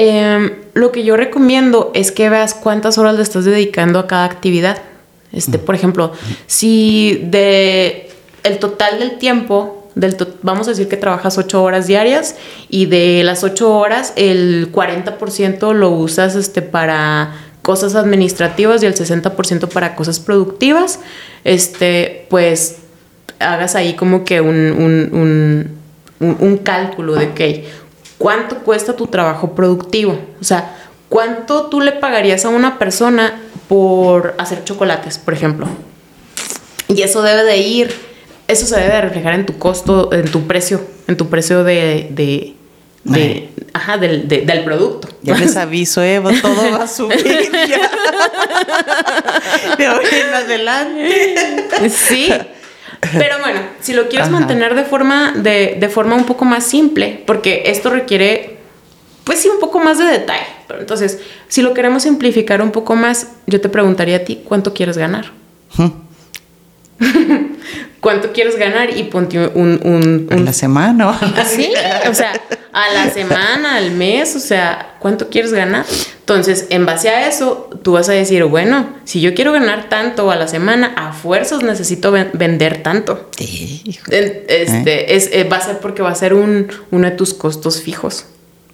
Em, 0.00 0.52
lo 0.74 0.92
que 0.92 1.02
yo 1.02 1.16
recomiendo 1.16 1.90
es 1.92 2.12
que 2.12 2.30
veas 2.30 2.54
cuántas 2.54 2.98
horas 2.98 3.16
le 3.16 3.22
estás 3.24 3.44
dedicando 3.44 3.98
a 3.98 4.06
cada 4.06 4.26
actividad. 4.26 4.78
Este, 5.32 5.58
por 5.58 5.74
ejemplo, 5.74 6.12
si 6.46 7.20
de 7.24 8.08
el 8.44 8.60
total 8.60 9.00
del 9.00 9.18
tiempo, 9.18 9.88
del 9.96 10.16
vamos 10.42 10.68
a 10.68 10.70
decir 10.70 10.86
que 10.86 10.96
trabajas 10.96 11.36
8 11.36 11.60
horas 11.60 11.88
diarias 11.88 12.36
y 12.68 12.86
de 12.86 13.24
las 13.24 13.42
8 13.42 13.76
horas 13.76 14.12
el 14.14 14.70
40% 14.70 15.74
lo 15.74 15.90
usas 15.90 16.36
este, 16.36 16.62
para 16.62 17.34
cosas 17.62 17.96
administrativas 17.96 18.84
y 18.84 18.86
el 18.86 18.94
60% 18.94 19.66
para 19.66 19.96
cosas 19.96 20.20
productivas, 20.20 21.00
este, 21.42 22.24
pues 22.30 22.76
hagas 23.40 23.74
ahí 23.74 23.94
como 23.94 24.24
que 24.24 24.40
un, 24.40 25.76
un 26.20 26.56
cálculo 26.58 27.16
de 27.16 27.32
que 27.32 27.87
cuánto 28.18 28.58
cuesta 28.58 28.94
tu 28.94 29.06
trabajo 29.06 29.54
productivo. 29.54 30.18
O 30.40 30.44
sea, 30.44 30.76
cuánto 31.08 31.66
tú 31.66 31.80
le 31.80 31.92
pagarías 31.92 32.44
a 32.44 32.48
una 32.50 32.78
persona 32.78 33.40
por 33.68 34.34
hacer 34.38 34.64
chocolates, 34.64 35.18
por 35.18 35.34
ejemplo. 35.34 35.66
Y 36.88 37.02
eso 37.02 37.22
debe 37.22 37.44
de 37.44 37.58
ir, 37.58 37.94
eso 38.48 38.66
se 38.66 38.76
debe 38.76 38.94
de 38.94 39.00
reflejar 39.02 39.34
en 39.34 39.46
tu 39.46 39.58
costo, 39.58 40.12
en 40.12 40.30
tu 40.30 40.46
precio, 40.46 40.80
en 41.06 41.16
tu 41.16 41.28
precio 41.28 41.64
de, 41.64 42.08
de, 42.10 42.54
de 43.04 43.50
ajá, 43.74 43.98
del, 43.98 44.26
del, 44.26 44.64
producto. 44.64 45.08
Ya 45.22 45.36
les 45.36 45.56
aviso, 45.58 46.02
Evo, 46.02 46.30
todo 46.40 46.72
va 46.72 46.84
a 46.84 46.88
subir 46.88 47.50
ya. 47.68 47.90
De 49.78 49.88
hoy 49.88 50.04
en 50.10 50.34
adelante. 50.34 51.90
Sí. 51.90 52.32
Pero 53.00 53.38
bueno, 53.38 53.60
si 53.80 53.92
lo 53.92 54.08
quieres 54.08 54.28
mantener 54.30 54.74
de 54.74 54.84
forma, 54.84 55.32
de, 55.32 55.76
de, 55.78 55.88
forma 55.88 56.16
un 56.16 56.24
poco 56.24 56.44
más 56.44 56.64
simple, 56.64 57.22
porque 57.26 57.62
esto 57.66 57.90
requiere, 57.90 58.58
pues 59.24 59.40
sí, 59.40 59.48
un 59.48 59.60
poco 59.60 59.78
más 59.78 59.98
de 59.98 60.04
detalle. 60.04 60.46
Pero 60.66 60.80
entonces, 60.80 61.20
si 61.48 61.62
lo 61.62 61.74
queremos 61.74 62.02
simplificar 62.02 62.60
un 62.60 62.72
poco 62.72 62.96
más, 62.96 63.28
yo 63.46 63.60
te 63.60 63.68
preguntaría 63.68 64.16
a 64.16 64.20
ti, 64.20 64.42
¿cuánto 64.44 64.74
quieres 64.74 64.98
ganar? 64.98 65.32
¿Cuánto 68.00 68.32
quieres 68.32 68.56
ganar? 68.56 68.96
Y 68.96 69.04
ponte 69.04 69.38
un... 69.38 69.80
un, 69.84 70.28
un... 70.30 70.44
la 70.44 70.52
semana. 70.52 71.18
Sí, 71.46 71.72
o 72.08 72.14
sea, 72.14 72.32
a 72.72 72.92
la 72.92 73.10
semana, 73.10 73.76
al 73.76 73.90
mes, 73.90 74.36
o 74.36 74.40
sea, 74.40 74.96
¿cuánto 75.00 75.28
quieres 75.28 75.52
ganar? 75.52 75.84
Entonces, 76.20 76.66
en 76.70 76.86
base 76.86 77.08
a 77.08 77.26
eso, 77.26 77.70
tú 77.82 77.92
vas 77.92 78.08
a 78.08 78.12
decir, 78.12 78.44
bueno, 78.44 78.88
si 79.04 79.20
yo 79.20 79.34
quiero 79.34 79.52
ganar 79.52 79.88
tanto 79.88 80.30
a 80.30 80.36
la 80.36 80.46
semana, 80.46 80.92
a 80.96 81.12
fuerzas 81.12 81.62
necesito 81.62 82.12
vender 82.12 82.82
tanto. 82.82 83.28
Sí, 83.36 83.98
este, 84.08 85.16
es, 85.16 85.30
eh, 85.32 85.44
va 85.44 85.56
a 85.56 85.60
ser 85.60 85.78
porque 85.78 86.02
va 86.02 86.10
a 86.10 86.14
ser 86.14 86.34
un, 86.34 86.68
uno 86.90 87.08
de 87.08 87.16
tus 87.16 87.34
costos 87.34 87.82
fijos, 87.82 88.26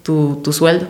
tu, 0.02 0.40
tu 0.42 0.52
sueldo. 0.52 0.88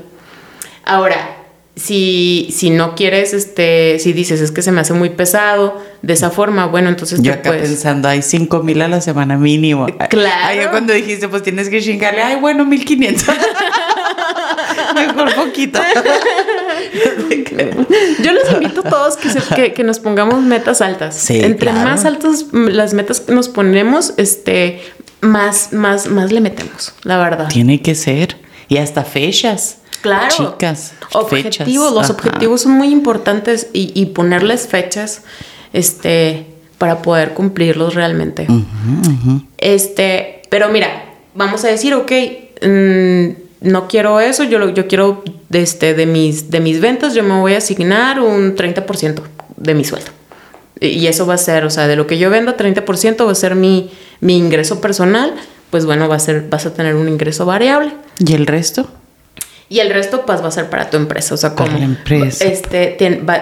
Ahora, 0.84 1.43
si, 1.76 2.48
si 2.52 2.70
no 2.70 2.94
quieres, 2.94 3.34
este, 3.34 3.98
si 3.98 4.12
dices 4.12 4.40
es 4.40 4.52
que 4.52 4.62
se 4.62 4.70
me 4.70 4.80
hace 4.80 4.92
muy 4.92 5.10
pesado, 5.10 5.82
de 6.02 6.12
esa 6.12 6.30
forma, 6.30 6.66
bueno, 6.66 6.88
entonces 6.88 7.20
yo 7.20 7.32
acá 7.32 7.50
pensando, 7.50 8.08
hay 8.08 8.22
cinco 8.22 8.62
mil 8.62 8.80
a 8.82 8.88
la 8.88 9.00
semana 9.00 9.36
mínimo. 9.36 9.86
Claro. 10.08 10.44
Ahí 10.44 10.60
cuando 10.70 10.92
dijiste, 10.92 11.28
pues 11.28 11.42
tienes 11.42 11.68
que 11.68 11.80
chingarle, 11.80 12.22
ay, 12.22 12.36
bueno, 12.36 12.64
mil 12.64 12.84
quinientos. 12.84 13.26
Mejor 14.94 15.34
poquito. 15.34 15.80
yo 18.22 18.32
les 18.32 18.52
invito 18.52 18.80
a 18.80 18.90
todos 18.90 19.16
que, 19.16 19.72
que, 19.72 19.84
nos 19.84 19.98
pongamos 19.98 20.42
metas 20.42 20.80
altas. 20.80 21.16
Sí, 21.16 21.40
Entre 21.40 21.72
más 21.72 22.04
altas 22.04 22.46
las 22.52 22.94
metas 22.94 23.20
que 23.20 23.34
nos 23.34 23.48
ponemos, 23.48 24.14
este, 24.16 24.80
más, 25.20 25.72
más, 25.72 26.06
más 26.06 26.30
le 26.30 26.40
metemos, 26.40 26.94
la 27.02 27.18
verdad. 27.18 27.48
Tiene 27.48 27.82
que 27.82 27.96
ser. 27.96 28.36
Y 28.68 28.78
hasta 28.78 29.04
fechas. 29.04 29.78
Claro. 30.04 30.34
Chicas. 30.36 30.92
Objetivos. 31.14 31.94
Los 31.94 32.10
objetivos 32.10 32.60
son 32.60 32.72
muy 32.72 32.88
importantes 32.88 33.68
y, 33.72 34.04
ponerles 34.06 34.68
fechas 34.68 35.22
este, 35.72 36.46
para 36.76 37.00
poder 37.00 37.32
cumplirlos 37.32 37.94
realmente. 37.94 38.46
Este, 39.56 40.42
pero 40.50 40.68
mira, 40.68 41.06
vamos 41.34 41.64
a 41.64 41.68
decir, 41.68 41.94
ok, 41.94 42.12
mm, 42.66 43.28
no 43.62 43.88
quiero 43.88 44.20
eso, 44.20 44.44
yo, 44.44 44.68
yo 44.68 44.86
quiero 44.88 45.24
este, 45.50 45.94
de, 45.94 46.04
mis, 46.04 46.50
de 46.50 46.60
mis 46.60 46.82
ventas, 46.82 47.14
yo 47.14 47.22
me 47.22 47.40
voy 47.40 47.54
a 47.54 47.58
asignar 47.58 48.20
un 48.20 48.54
30% 48.54 49.22
de 49.56 49.74
mi 49.74 49.84
sueldo. 49.84 50.10
Y 50.80 51.06
eso 51.06 51.24
va 51.24 51.32
a 51.32 51.38
ser, 51.38 51.64
o 51.64 51.70
sea, 51.70 51.86
de 51.86 51.96
lo 51.96 52.06
que 52.06 52.18
yo 52.18 52.28
vendo, 52.28 52.58
30% 52.58 53.26
va 53.26 53.32
a 53.32 53.34
ser 53.34 53.54
mi, 53.54 53.90
mi 54.20 54.36
ingreso 54.36 54.82
personal, 54.82 55.32
pues 55.70 55.86
bueno, 55.86 56.10
va 56.10 56.16
a 56.16 56.20
ser, 56.20 56.46
vas 56.50 56.66
a 56.66 56.74
tener 56.74 56.94
un 56.94 57.08
ingreso 57.08 57.46
variable. 57.46 57.94
¿Y 58.18 58.34
el 58.34 58.46
resto? 58.46 58.86
Y 59.68 59.80
el 59.80 59.90
resto 59.90 60.26
pues 60.26 60.42
va 60.42 60.48
a 60.48 60.50
ser 60.50 60.68
para 60.68 60.90
tu 60.90 60.96
empresa, 60.96 61.34
o 61.34 61.38
sea, 61.38 61.54
como 61.54 61.78
la 61.78 61.84
empresa. 61.84 62.44
este 62.44 62.96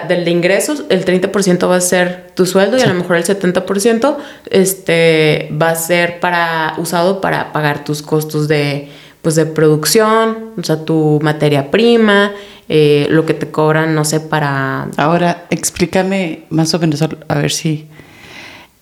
del 0.07 0.25
de 0.25 0.31
ingresos, 0.31 0.83
el 0.89 1.03
30% 1.03 1.69
va 1.69 1.75
a 1.75 1.81
ser 1.81 2.31
tu 2.33 2.45
sueldo 2.45 2.77
y 2.77 2.81
a 2.81 2.87
lo 2.87 2.93
mejor 2.93 3.17
el 3.17 3.25
70% 3.25 4.17
este 4.49 5.49
va 5.61 5.71
a 5.71 5.75
ser 5.75 6.21
para 6.21 6.75
usado 6.77 7.19
para 7.19 7.51
pagar 7.51 7.83
tus 7.83 8.01
costos 8.01 8.47
de 8.47 8.89
pues 9.21 9.35
de 9.35 9.45
producción, 9.45 10.51
o 10.57 10.63
sea, 10.63 10.83
tu 10.83 11.19
materia 11.21 11.71
prima, 11.71 12.33
eh, 12.67 13.07
lo 13.09 13.25
que 13.25 13.33
te 13.33 13.49
cobran, 13.51 13.95
no 13.95 14.03
sé, 14.03 14.19
para 14.19 14.89
Ahora, 14.97 15.45
explícame 15.49 16.43
más 16.49 16.73
o 16.73 16.79
menos 16.79 17.01
a 17.01 17.35
ver 17.35 17.51
si 17.51 17.87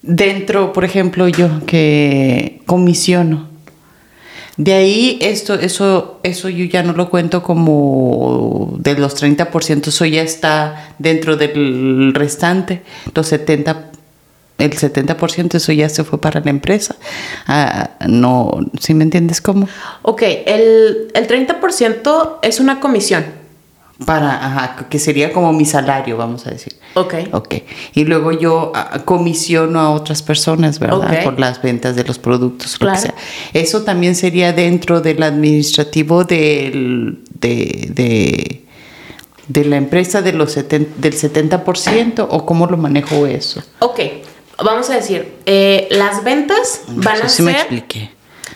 dentro, 0.01 0.74
por 0.74 0.83
ejemplo, 0.83 1.27
yo 1.27 1.65
que 1.65 2.62
comisiono 2.65 3.50
de 4.58 4.74
ahí, 4.74 5.17
esto, 5.22 5.53
eso, 5.53 6.20
eso 6.24 6.50
yo 6.50 6.65
ya 6.65 6.84
no 6.84 6.93
lo 6.93 7.10
cuento 7.10 7.41
como 7.41 8.75
de 8.77 8.96
los 8.96 9.22
30%, 9.22 9.88
eso 9.88 10.05
ya 10.05 10.22
está 10.22 10.93
dentro 11.00 11.38
del 11.38 12.13
restante, 12.13 12.81
los 13.15 13.31
70%. 13.31 13.86
el 14.58 14.72
70% 14.72 15.55
eso 15.55 15.72
ya 15.72 15.89
se 15.89 16.03
fue 16.03 16.20
para 16.20 16.41
la 16.41 16.50
empresa. 16.50 16.96
Ah, 17.48 17.91
no, 18.08 18.60
¿sí 18.79 18.93
me 18.93 19.03
entiendes 19.03 19.41
cómo? 19.41 19.67
Ok, 20.01 20.22
el, 20.22 21.08
el 21.13 21.27
30% 21.27 22.39
es 22.41 22.60
una 22.60 22.79
comisión. 22.79 23.40
Para, 24.05 24.46
ajá, 24.46 24.88
que 24.89 24.98
sería 24.98 25.31
como 25.31 25.53
mi 25.53 25.63
salario, 25.65 26.17
vamos 26.17 26.48
a 26.48 26.51
decir. 26.51 26.74
Ok. 26.96 27.13
Ok. 27.34 27.55
Y 27.93 28.05
luego 28.05 28.31
yo 28.31 28.72
ah, 28.74 29.01
comisiono 29.05 29.79
a 29.79 29.91
otras 29.91 30.22
personas, 30.24 30.79
¿verdad? 30.79 31.24
Por 31.24 31.39
las 31.39 31.62
ventas 31.62 31.96
de 31.96 32.03
los 32.03 32.17
productos, 32.17 32.74
lo 32.74 32.88
Claro. 32.88 32.96
que 32.96 33.01
sea. 33.01 33.15
Eso 33.53 33.84
también 33.84 34.15
sería 34.15 34.53
dentro 34.53 35.01
del 35.01 35.22
administrativo 35.22 36.24
del, 36.24 37.20
de, 37.39 37.89
de, 37.93 38.65
de 39.48 39.65
la 39.65 39.77
empresa 39.77 40.22
de 40.22 40.34
los 40.34 40.58
seten- 40.58 40.88
del 40.98 41.13
70% 41.13 42.25
o 42.29 42.46
cómo 42.46 42.65
lo 42.67 42.77
manejo 42.77 43.27
eso. 43.27 43.62
Ok, 43.79 44.00
vamos 44.63 44.89
a 44.89 44.96
decir, 44.96 45.34
eh, 45.46 45.88
las 45.91 46.24
ventas 46.24 46.81
van 46.88 47.17
Eso 47.17 47.25
a 47.25 47.29
sí 47.29 47.43
me 47.43 47.51
ser... 47.51 47.60
expliqué. 47.62 48.10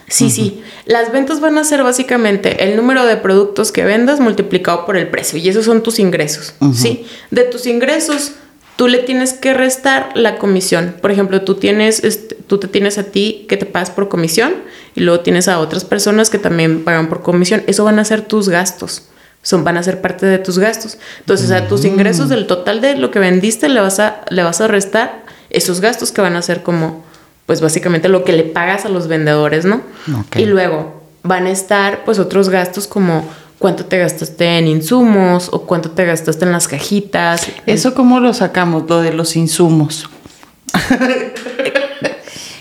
Sí, 0.08 0.30
sí. 0.30 0.64
Las 0.86 1.12
ventas 1.12 1.40
van 1.40 1.58
a 1.58 1.64
ser 1.64 1.84
básicamente 1.84 2.64
el 2.64 2.76
número 2.76 3.06
de 3.06 3.18
productos 3.18 3.72
que 3.72 3.84
vendas 3.84 4.20
multiplicado 4.20 4.86
por 4.86 4.98
el 4.98 5.08
precio. 5.08 5.40
Y 5.40 5.50
esos 5.50 5.66
son 5.66 5.82
tus 5.82 6.00
ingresos. 6.00 6.54
¿Sí? 6.74 7.08
De 7.32 7.44
tus 7.44 7.66
ingresos, 7.66 8.34
tú 8.76 8.88
le 8.88 9.00
tienes 9.00 9.34
que 9.34 9.54
restar 9.54 10.12
la 10.16 10.38
comisión. 10.38 10.96
Por 11.02 11.12
ejemplo, 11.12 11.42
tú 11.42 11.56
tienes, 11.56 12.04
este, 12.04 12.36
tú 12.36 12.60
te 12.60 12.68
tienes 12.68 12.98
a 12.98 13.04
ti 13.04 13.46
que 13.50 13.58
te 13.58 13.66
pagas 13.66 13.90
por 13.90 14.10
comisión 14.10 14.54
y 14.94 15.02
luego 15.02 15.22
tienes 15.22 15.48
a 15.48 15.60
otras 15.60 15.86
personas 15.86 16.30
que 16.30 16.38
también 16.38 16.84
pagan 16.84 17.10
por 17.10 17.22
comisión. 17.24 17.64
Eso 17.68 17.84
van 17.84 18.00
a 18.00 18.06
ser 18.06 18.22
tus 18.22 18.50
gastos. 18.50 19.10
Son, 19.42 19.64
van 19.64 19.78
a 19.78 19.84
ser 19.84 20.02
parte 20.02 20.26
de 20.26 20.40
tus 20.40 20.58
gastos. 20.58 20.98
Entonces, 21.20 21.52
a 21.52 21.68
tus 21.68 21.86
ingresos 21.86 22.30
del 22.30 22.48
total 22.48 22.82
de 22.82 22.96
lo 22.96 23.12
que 23.12 23.20
vendiste 23.20 23.70
le 23.70 23.80
vas 23.80 24.00
a, 24.00 24.22
le 24.30 24.44
vas 24.44 24.60
a 24.60 24.68
restar 24.68 25.24
esos 25.52 25.82
gastos 25.82 26.12
que 26.12 26.22
van 26.22 26.36
a 26.36 26.42
ser 26.42 26.64
como, 26.64 27.05
pues 27.46 27.62
básicamente 27.62 28.10
lo 28.10 28.24
que 28.24 28.34
le 28.34 28.44
pagas 28.44 28.86
a 28.86 28.90
los 28.90 29.08
vendedores, 29.08 29.66
¿no? 29.66 29.82
Y 30.42 30.46
luego 30.46 31.02
van 31.24 31.46
a 31.48 31.52
estar 31.52 32.04
pues 32.06 32.20
otros 32.20 32.50
gastos 32.50 32.88
como 32.88 33.28
cuánto 33.60 33.86
te 33.86 33.98
gastaste 34.00 34.58
en 34.58 34.68
insumos 34.68 35.50
o 35.52 35.62
cuánto 35.62 35.92
te 35.92 36.06
gastaste 36.06 36.46
en 36.46 36.52
las 36.52 36.68
cajitas. 36.68 37.48
¿Eso 37.66 37.94
cómo 37.94 38.20
lo 38.20 38.34
sacamos? 38.34 38.84
Lo 38.90 39.02
de 39.02 39.14
los 39.14 39.36
insumos. 39.36 40.10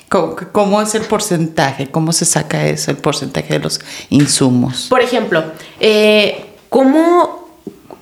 ¿Cómo, 0.09 0.37
cómo 0.53 0.81
es 0.83 0.95
el 0.95 1.03
porcentaje? 1.03 1.91
¿Cómo 1.91 2.13
se 2.13 2.25
saca 2.25 2.67
eso, 2.67 2.91
el 2.91 2.99
porcentaje 2.99 3.55
de 3.55 3.59
los 3.61 3.81
insumos? 4.11 4.87
Por 4.89 5.01
ejemplo, 5.01 5.43
eh, 5.81 6.47
¿cómo 6.69 7.49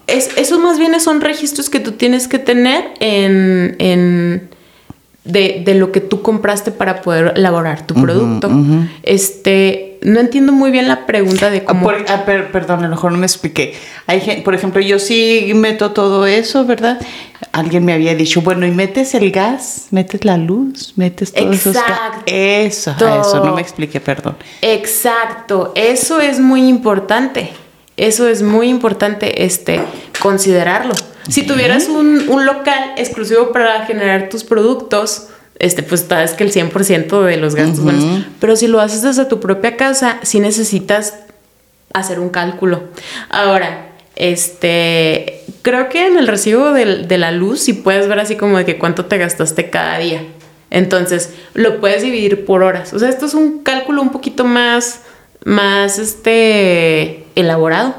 es, 0.06 0.28
esos 0.36 0.58
más 0.58 0.78
bien 0.78 0.98
son 1.00 1.20
registros 1.22 1.70
que 1.70 1.80
tú 1.80 1.92
tienes 1.92 2.28
que 2.28 2.38
tener 2.38 2.84
en, 3.00 3.76
en- 3.78 4.11
de, 5.24 5.62
de 5.64 5.74
lo 5.74 5.92
que 5.92 6.00
tú 6.00 6.20
compraste 6.22 6.70
para 6.72 7.00
poder 7.02 7.34
elaborar 7.36 7.86
tu 7.86 7.94
producto? 7.94 8.50
Este, 9.04 9.98
no 10.02 10.18
entiendo 10.18 10.52
muy 10.52 10.70
bien 10.72 10.88
la 10.88 11.06
pregunta 11.06 11.48
de 11.50 11.58
Ah, 11.58 11.64
cómo. 11.66 11.82
por- 11.84 12.04
ah, 12.08 12.24
per- 12.24 12.50
perdón, 12.50 12.80
a 12.80 12.82
lo 12.84 12.88
mejor 12.90 13.12
no 13.12 13.18
me 13.18 13.26
expliqué. 13.26 13.74
Hay 14.06 14.40
por 14.44 14.54
ejemplo, 14.54 14.80
yo 14.80 14.98
sí 14.98 15.52
meto 15.54 15.92
todo 15.92 16.26
eso, 16.26 16.64
¿verdad? 16.64 16.98
Alguien 17.52 17.84
me 17.84 17.92
había 17.92 18.14
dicho, 18.14 18.40
bueno, 18.42 18.66
y 18.66 18.70
metes 18.72 19.14
el 19.14 19.30
gas, 19.30 19.88
metes 19.90 20.24
la 20.24 20.36
luz, 20.38 20.94
metes 20.96 21.32
todos 21.32 21.54
esos 21.56 21.76
Exacto. 21.76 22.22
Eso, 22.26 22.90
a 22.98 23.20
eso 23.20 23.44
no 23.44 23.54
me 23.54 23.60
expliqué, 23.60 24.00
perdón. 24.00 24.36
Exacto, 24.60 25.72
eso 25.76 26.20
es 26.20 26.40
muy 26.40 26.66
importante. 26.68 27.50
Eso 27.96 28.26
es 28.28 28.42
muy 28.42 28.68
importante 28.68 29.44
este, 29.44 29.80
considerarlo. 30.20 30.94
Si 31.28 31.42
tuvieras 31.46 31.88
un, 31.88 32.28
un 32.28 32.46
local 32.46 32.94
exclusivo 32.96 33.52
para 33.52 33.84
generar 33.86 34.28
tus 34.28 34.44
productos, 34.44 35.28
este, 35.58 35.82
pues 35.82 36.06
sabes 36.08 36.32
que 36.32 36.42
el 36.44 36.52
100% 36.52 37.22
de 37.22 37.36
los 37.36 37.54
gastos 37.54 37.84
ser- 37.84 38.26
Pero 38.40 38.56
si 38.56 38.66
lo 38.66 38.80
haces 38.80 39.02
desde 39.02 39.24
tu 39.26 39.38
propia 39.38 39.76
casa, 39.76 40.18
sí 40.22 40.40
necesitas 40.40 41.14
hacer 41.92 42.18
un 42.18 42.30
cálculo. 42.30 42.84
Ahora, 43.28 43.88
este, 44.16 45.44
creo 45.62 45.88
que 45.88 46.06
en 46.06 46.18
el 46.18 46.26
recibo 46.26 46.72
del- 46.72 47.06
de, 47.06 47.18
la 47.18 47.30
luz 47.30 47.60
sí 47.60 47.72
puedes 47.74 48.08
ver 48.08 48.18
así 48.18 48.36
como 48.36 48.58
de 48.58 48.64
que 48.64 48.78
cuánto 48.78 49.04
te 49.04 49.18
gastaste 49.18 49.70
cada 49.70 49.98
día. 49.98 50.24
Entonces, 50.70 51.34
lo 51.54 51.80
puedes 51.80 52.02
dividir 52.02 52.44
por 52.46 52.62
horas. 52.62 52.92
O 52.94 52.98
sea, 52.98 53.08
esto 53.10 53.26
es 53.26 53.34
un 53.34 53.62
cálculo 53.62 54.00
un 54.02 54.10
poquito 54.10 54.44
más, 54.44 55.00
más, 55.44 55.98
este, 55.98 57.24
elaborado. 57.34 57.94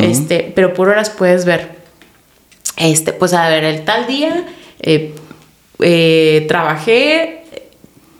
Este, 0.00 0.52
pero 0.54 0.74
por 0.74 0.88
horas 0.88 1.10
puedes 1.10 1.44
ver. 1.44 1.74
Este, 2.76 3.12
pues 3.12 3.32
a 3.34 3.48
ver, 3.48 3.64
el 3.64 3.84
tal 3.84 4.06
día 4.06 4.44
eh, 4.80 5.14
eh, 5.80 6.44
trabajé 6.48 7.42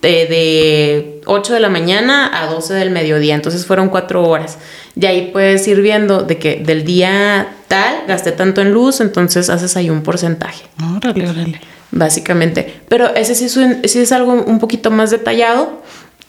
de, 0.01 0.09
de 0.27 1.21
8 1.27 1.55
de 1.55 1.61
la 1.61 1.69
mañana 1.71 2.31
a 2.43 2.47
12 2.47 2.75
del 2.75 2.91
mediodía, 2.91 3.35
entonces 3.35 3.67
fueron 3.67 3.89
4 3.89 4.23
horas. 4.23 4.59
Y 5.01 5.07
ahí 5.07 5.31
puedes 5.33 5.67
ir 5.67 5.81
viendo 5.81 6.23
de 6.23 6.39
que 6.39 6.57
del 6.57 6.85
día 6.85 7.49
tal 7.69 8.05
gasté 8.07 8.31
tanto 8.33 8.61
en 8.61 8.71
luz, 8.73 9.01
entonces 9.01 9.51
haces 9.51 9.77
ahí 9.77 9.91
un 9.91 10.03
porcentaje, 10.03 10.65
Órale, 10.97 11.29
órale. 11.29 11.61
básicamente. 11.91 12.81
Pero 12.89 13.13
ese 13.17 13.35
sí 13.35 13.47
es, 13.47 13.57
un- 13.57 13.81
sí 13.89 13.99
es 13.99 14.13
algo 14.13 14.33
un 14.35 14.59
poquito 14.61 14.91
más 14.93 15.11
detallado. 15.11 15.83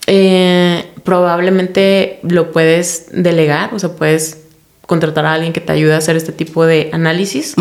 Eh, 0.08 0.86
probablemente 1.04 2.20
lo 2.24 2.52
puedes 2.52 3.08
delegar, 3.12 3.74
o 3.74 3.80
sea, 3.80 3.96
puedes 3.96 4.40
contratar 4.86 5.26
a 5.26 5.34
alguien 5.34 5.52
que 5.54 5.62
te 5.62 5.72
ayude 5.72 5.94
a 5.94 5.98
hacer 5.98 6.16
este 6.16 6.32
tipo 6.32 6.66
de 6.66 6.90
análisis. 6.94 7.56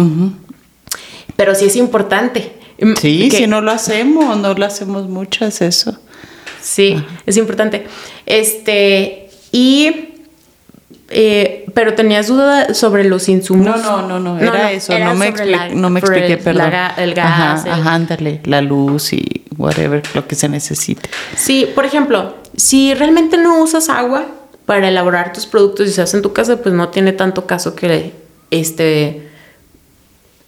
Pero 1.37 1.55
sí 1.55 1.67
es 1.67 1.77
importante. 1.77 2.53
Mm, 2.81 2.95
Sí, 3.01 3.29
que- 3.31 3.39
si 3.39 3.47
no 3.47 3.61
lo 3.61 3.71
hacemos, 3.71 4.37
no 4.37 4.55
lo 4.55 4.65
hacemos 4.67 5.09
mucho, 5.09 5.45
es 5.47 5.63
eso. 5.63 5.99
Sí, 6.61 6.97
es 7.27 7.37
importante. 7.37 7.87
Este, 8.27 9.29
y. 9.53 10.11
eh, 11.17 11.65
pero 11.75 11.95
tenías 11.95 12.27
duda 12.27 12.75
sobre 12.75 13.05
los 13.05 13.29
insumos. 13.29 13.67
No, 13.83 14.03
no, 14.03 14.19
no, 14.19 14.35
no, 14.35 14.39
era 14.41 14.73
eso, 14.73 14.99
no, 14.99 15.15
me 15.15 15.31
sobre 15.31 15.45
expli- 15.45 15.51
la- 15.51 15.69
no 15.69 15.89
me 15.91 16.01
expliqué, 16.01 16.33
el- 16.35 16.39
perdón. 16.41 16.73
el 16.99 17.15
gas. 17.15 17.27
Ajá, 17.27 17.63
el- 17.67 17.73
ajá, 17.73 17.95
ándale, 17.95 18.41
la 18.45 18.61
luz 18.61 19.13
y 19.13 19.45
whatever, 19.57 20.03
lo 20.15 20.27
que 20.27 20.35
se 20.35 20.49
necesite. 20.49 21.09
Sí, 21.37 21.69
por 21.75 21.85
ejemplo, 21.87 22.35
si 22.57 22.93
realmente 22.95 23.37
no 23.39 23.63
usas 23.63 23.89
agua 23.89 24.27
para 24.67 24.89
elaborar 24.89 25.33
tus 25.33 25.47
productos 25.47 25.89
y 25.89 25.93
se 25.93 26.03
hace 26.03 26.17
en 26.17 26.23
tu 26.23 26.33
casa, 26.33 26.57
pues 26.63 26.75
no 26.75 26.89
tiene 26.89 27.13
tanto 27.13 27.47
caso 27.47 27.75
que 27.75 28.13
este 28.51 29.29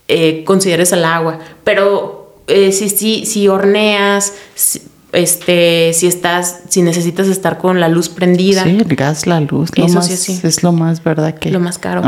eh, 0.09 0.45
consideres 0.45 0.93
el 0.93 1.05
agua. 1.05 1.39
Pero 1.65 2.37
eh, 2.47 2.73
si, 2.73 2.89
si, 2.89 3.27
si 3.27 3.49
horneas, 3.49 4.33
si, 4.55 4.83
este, 5.12 5.92
si 5.95 6.07
estás, 6.07 6.61
si 6.69 6.83
necesitas 6.83 7.29
estar 7.29 7.59
con 7.59 7.81
la 7.81 7.88
luz 7.88 8.09
prendida, 8.09 8.64
Sí, 8.64 8.71
el 8.71 8.97
gas, 8.97 9.27
la 9.27 9.40
luz, 9.40 9.71
lo 9.77 9.87
Eso 9.87 9.95
más, 9.95 10.07
sí, 10.09 10.16
sí. 10.16 10.40
es 10.42 10.62
lo 10.62 10.73
más, 10.73 11.03
¿verdad? 11.03 11.35
Que, 11.38 11.51
Lo 11.51 11.61
más 11.61 11.79
caro. 11.79 12.03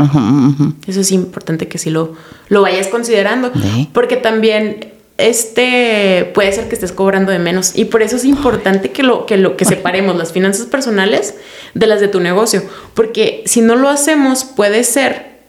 Eso 0.85 1.01
es 1.01 1.11
importante 1.11 1.67
que 1.67 1.77
sí 1.77 1.89
lo, 1.89 2.13
lo 2.49 2.61
vayas 2.61 2.87
considerando. 2.87 3.51
Sí. 3.53 3.89
Porque 3.93 4.15
también 4.17 4.93
este 5.17 6.31
puede 6.33 6.51
ser 6.53 6.67
que 6.69 6.75
estés 6.75 6.91
cobrando 6.91 7.31
de 7.31 7.39
menos. 7.39 7.71
Y 7.75 7.85
por 7.85 8.01
eso 8.03 8.15
es 8.15 8.25
importante 8.25 8.91
que 8.91 9.03
lo, 9.03 9.25
que 9.25 9.37
lo 9.37 9.57
que 9.57 9.65
separemos 9.65 10.15
las 10.17 10.31
finanzas 10.31 10.65
personales 10.67 11.35
de 11.73 11.87
las 11.87 11.99
de 11.99 12.07
tu 12.07 12.19
negocio. 12.19 12.63
Porque 12.93 13.43
si 13.45 13.61
no 13.61 13.75
lo 13.75 13.89
hacemos, 13.89 14.43
puede 14.43 14.83
ser 14.83 15.39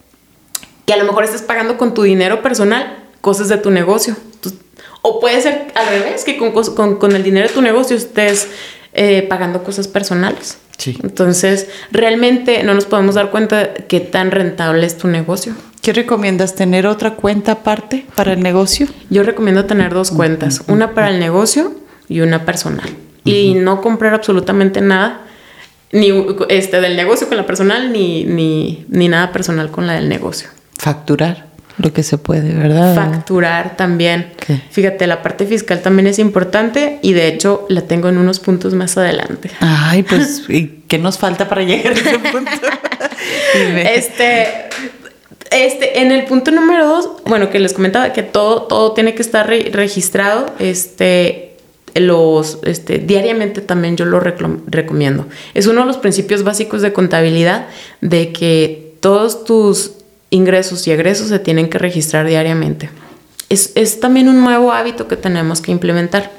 que 0.86 0.92
a 0.92 0.96
lo 0.96 1.04
mejor 1.04 1.24
estés 1.24 1.42
pagando 1.42 1.78
con 1.78 1.94
tu 1.94 2.02
dinero 2.02 2.42
personal 2.42 2.96
cosas 3.20 3.48
de 3.48 3.58
tu 3.58 3.70
negocio. 3.70 4.16
Tú- 4.40 4.52
o 5.02 5.20
puede 5.20 5.40
ser 5.40 5.68
al 5.74 5.86
revés, 5.88 6.24
que 6.24 6.36
con, 6.36 6.52
con- 6.52 6.96
con 6.96 7.16
el 7.16 7.22
dinero 7.22 7.48
de 7.48 7.54
tu 7.54 7.62
negocio 7.62 7.96
estés 7.96 8.48
eh, 8.92 9.22
pagando 9.28 9.62
cosas 9.62 9.88
personales. 9.88 10.58
Sí. 10.78 10.96
Entonces, 11.02 11.68
realmente 11.90 12.62
no 12.62 12.74
nos 12.74 12.86
podemos 12.86 13.14
dar 13.14 13.30
cuenta 13.30 13.74
qué 13.74 14.00
tan 14.00 14.30
rentable 14.30 14.86
es 14.86 14.96
tu 14.96 15.08
negocio. 15.08 15.54
¿Qué 15.82 15.92
recomiendas? 15.92 16.54
¿Tener 16.54 16.86
otra 16.86 17.14
cuenta 17.14 17.52
aparte 17.52 18.06
para 18.14 18.32
el 18.32 18.40
negocio? 18.42 18.86
Yo 19.10 19.22
recomiendo 19.22 19.64
tener 19.66 19.92
dos 19.94 20.10
cuentas, 20.10 20.62
una 20.68 20.94
para 20.94 21.10
el 21.10 21.18
negocio 21.20 21.72
y 22.08 22.20
una 22.20 22.44
personal. 22.44 22.88
Y 23.24 23.54
no 23.54 23.80
comprar 23.82 24.14
absolutamente 24.14 24.80
nada, 24.80 25.22
ni 25.92 26.12
este 26.48 26.80
del 26.80 26.96
negocio 26.96 27.28
con 27.28 27.36
la 27.36 27.46
personal, 27.46 27.92
ni, 27.92 28.24
ni, 28.24 28.84
ni 28.88 29.08
nada 29.08 29.32
personal 29.32 29.70
con 29.70 29.86
la 29.86 29.94
del 29.94 30.08
negocio. 30.08 30.48
Facturar 30.78 31.46
lo 31.82 31.92
que 31.92 32.02
se 32.02 32.18
puede, 32.18 32.52
¿verdad? 32.54 32.94
Facturar 32.94 33.76
también. 33.76 34.32
¿Qué? 34.46 34.60
Fíjate, 34.70 35.06
la 35.06 35.22
parte 35.22 35.46
fiscal 35.46 35.80
también 35.80 36.06
es 36.06 36.18
importante 36.18 36.98
y 37.02 37.12
de 37.12 37.28
hecho 37.28 37.64
la 37.68 37.82
tengo 37.82 38.08
en 38.08 38.18
unos 38.18 38.40
puntos 38.40 38.74
más 38.74 38.96
adelante. 38.98 39.50
Ay, 39.60 40.02
pues, 40.02 40.42
¿y 40.48 40.82
¿qué 40.88 40.98
nos 40.98 41.18
falta 41.18 41.48
para 41.48 41.62
llegar 41.62 41.92
a 41.92 41.96
ese 41.96 42.18
punto? 42.18 42.50
Este, 43.76 44.46
este, 45.50 46.00
en 46.00 46.12
el 46.12 46.24
punto 46.24 46.50
número 46.50 46.86
dos, 46.86 47.08
bueno, 47.26 47.50
que 47.50 47.58
les 47.58 47.72
comentaba 47.72 48.12
que 48.12 48.22
todo, 48.22 48.62
todo 48.62 48.92
tiene 48.92 49.14
que 49.14 49.22
estar 49.22 49.46
re- 49.46 49.70
registrado, 49.72 50.46
este, 50.58 51.56
los, 51.94 52.58
este, 52.64 52.98
diariamente 52.98 53.60
también 53.60 53.96
yo 53.96 54.04
lo 54.04 54.20
recomiendo. 54.20 55.26
Es 55.54 55.66
uno 55.66 55.80
de 55.80 55.86
los 55.86 55.98
principios 55.98 56.44
básicos 56.44 56.82
de 56.82 56.92
contabilidad 56.92 57.66
de 58.00 58.32
que 58.32 58.94
todos 59.00 59.44
tus 59.44 59.92
ingresos 60.30 60.86
y 60.86 60.92
egresos 60.92 61.28
se 61.28 61.38
tienen 61.38 61.68
que 61.68 61.78
registrar 61.78 62.26
diariamente. 62.26 62.90
Es, 63.48 63.72
es 63.74 64.00
también 64.00 64.28
un 64.28 64.40
nuevo 64.40 64.72
hábito 64.72 65.08
que 65.08 65.16
tenemos 65.16 65.60
que 65.60 65.72
implementar. 65.72 66.30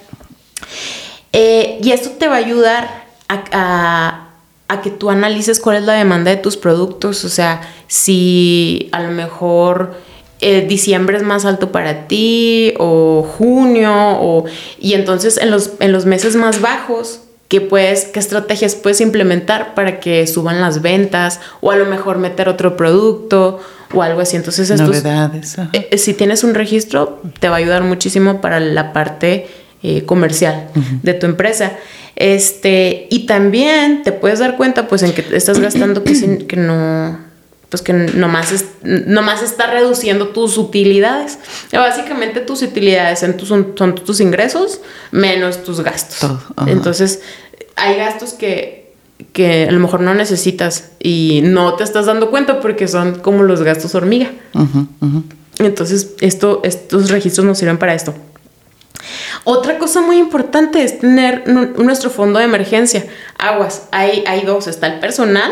Eh, 1.33 1.79
y 1.83 1.91
esto 1.91 2.11
te 2.11 2.27
va 2.27 2.35
a 2.35 2.39
ayudar 2.39 3.05
a, 3.27 4.29
a, 4.67 4.81
que 4.81 4.89
tú 4.89 5.09
analices 5.09 5.59
cuál 5.59 5.77
es 5.77 5.83
la 5.83 5.93
demanda 5.93 6.31
de 6.31 6.37
tus 6.37 6.57
productos. 6.57 7.23
O 7.25 7.29
sea, 7.29 7.61
si 7.87 8.89
a 8.93 9.01
lo 9.01 9.11
mejor 9.11 9.95
eh, 10.39 10.65
diciembre 10.67 11.17
es 11.17 11.23
más 11.23 11.45
alto 11.45 11.71
para 11.71 12.07
ti 12.07 12.73
o 12.79 13.23
junio 13.23 13.93
o, 13.93 14.45
y 14.79 14.93
entonces 14.93 15.37
en 15.37 15.51
los, 15.51 15.73
en 15.79 15.91
los 15.91 16.05
meses 16.05 16.35
más 16.35 16.61
bajos 16.61 17.21
¿Qué, 17.51 17.59
puedes, 17.59 18.05
qué 18.05 18.17
estrategias 18.17 18.75
puedes 18.75 19.01
implementar 19.01 19.73
para 19.75 19.99
que 19.99 20.25
suban 20.25 20.61
las 20.61 20.81
ventas 20.81 21.41
o 21.59 21.71
a 21.71 21.75
lo 21.75 21.85
mejor 21.85 22.17
meter 22.17 22.47
otro 22.47 22.77
producto 22.77 23.59
o 23.91 24.01
algo 24.01 24.21
así. 24.21 24.37
Entonces, 24.37 24.69
estos, 24.69 24.87
Novedades. 24.87 25.57
Eh, 25.73 25.97
si 25.97 26.13
tienes 26.13 26.45
un 26.45 26.53
registro, 26.53 27.21
te 27.41 27.49
va 27.49 27.55
a 27.55 27.57
ayudar 27.57 27.83
muchísimo 27.83 28.39
para 28.39 28.61
la 28.61 28.93
parte 28.93 29.47
eh, 29.83 30.05
comercial 30.05 30.69
de 31.03 31.13
tu 31.13 31.25
empresa. 31.25 31.73
Este, 32.15 33.07
y 33.09 33.25
también 33.25 34.03
te 34.03 34.13
puedes 34.13 34.39
dar 34.39 34.55
cuenta, 34.55 34.87
pues, 34.87 35.03
en 35.03 35.11
que 35.11 35.25
estás 35.35 35.59
gastando 35.59 36.05
que, 36.05 36.45
que 36.47 36.55
no, 36.55 37.19
pues 37.71 37.81
que 37.81 37.93
nomás, 37.93 38.51
es, 38.51 38.65
nomás 38.83 39.41
está 39.41 39.67
reduciendo 39.67 40.27
tus 40.27 40.57
utilidades. 40.57 41.39
Básicamente 41.71 42.41
tus 42.41 42.61
utilidades 42.61 43.19
son, 43.19 43.75
son, 43.77 43.95
tus 43.95 44.19
ingresos 44.19 44.81
menos 45.11 45.63
tus 45.63 45.79
gastos. 45.79 46.37
Entonces, 46.67 47.21
hay 47.77 47.95
gastos 47.95 48.33
que, 48.33 48.93
que 49.31 49.67
a 49.69 49.71
lo 49.71 49.79
mejor 49.79 50.01
no 50.01 50.13
necesitas 50.13 50.91
y 50.99 51.39
no 51.45 51.75
te 51.75 51.85
estás 51.85 52.07
dando 52.07 52.29
cuenta 52.29 52.59
porque 52.59 52.89
son 52.89 53.19
como 53.19 53.43
los 53.43 53.63
gastos 53.63 53.95
hormiga. 53.95 54.29
Entonces, 55.57 56.11
esto, 56.19 56.59
estos 56.65 57.09
registros 57.09 57.45
nos 57.45 57.57
sirven 57.57 57.77
para 57.77 57.93
esto. 57.93 58.13
Otra 59.45 59.77
cosa 59.77 60.01
muy 60.01 60.17
importante 60.17 60.83
es 60.83 60.99
tener 60.99 61.47
nuestro 61.47 62.09
fondo 62.09 62.39
de 62.39 62.45
emergencia. 62.45 63.05
Aguas, 63.37 63.83
hay, 63.91 64.25
hay 64.27 64.41
dos, 64.41 64.67
está 64.67 64.87
el 64.87 64.99
personal, 64.99 65.51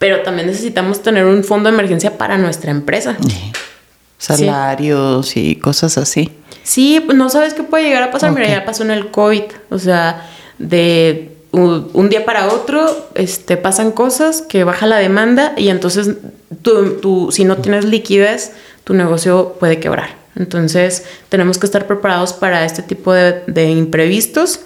pero 0.00 0.22
también 0.22 0.46
necesitamos 0.46 1.02
tener 1.02 1.26
un 1.26 1.44
fondo 1.44 1.68
de 1.68 1.74
emergencia 1.74 2.16
para 2.16 2.38
nuestra 2.38 2.70
empresa. 2.70 3.18
Salarios 4.16 5.36
y 5.36 5.56
cosas 5.56 5.98
así. 5.98 6.32
Sí, 6.62 7.04
no 7.14 7.28
sabes 7.28 7.52
qué 7.52 7.62
puede 7.64 7.84
llegar 7.84 8.04
a 8.04 8.10
pasar. 8.10 8.32
Mira, 8.32 8.48
ya 8.48 8.64
pasó 8.64 8.82
en 8.82 8.92
el 8.92 9.10
COVID. 9.10 9.42
O 9.68 9.78
sea, 9.78 10.26
de 10.58 11.36
un, 11.52 12.08
día 12.08 12.24
para 12.24 12.48
otro 12.48 13.10
este, 13.14 13.58
pasan 13.58 13.92
cosas 13.92 14.40
que 14.40 14.64
baja 14.64 14.86
la 14.86 14.96
demanda 14.96 15.52
y 15.58 15.68
entonces 15.68 16.16
tú, 16.62 17.28
si 17.30 17.44
no 17.44 17.58
tienes 17.58 17.84
liquidez, 17.84 18.52
tu 18.84 18.94
negocio 18.94 19.56
puede 19.60 19.80
quebrar. 19.80 20.16
Entonces 20.34 21.04
tenemos 21.28 21.58
que 21.58 21.66
estar 21.66 21.86
preparados 21.86 22.32
para 22.32 22.64
este 22.64 22.82
tipo 22.82 23.12
de, 23.12 23.70
imprevistos. 23.70 24.60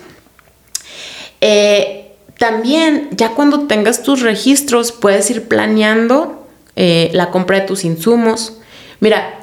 Eh, 1.40 2.04
también, 2.38 3.09
ya 3.12 3.31
cuando 3.31 3.66
tengas 3.66 4.03
tus 4.03 4.20
registros, 4.20 4.92
puedes 4.92 5.31
ir 5.31 5.49
planeando 5.49 6.47
eh, 6.77 7.11
la 7.12 7.31
compra 7.31 7.61
de 7.61 7.66
tus 7.66 7.85
insumos. 7.85 8.59
Mira, 9.01 9.38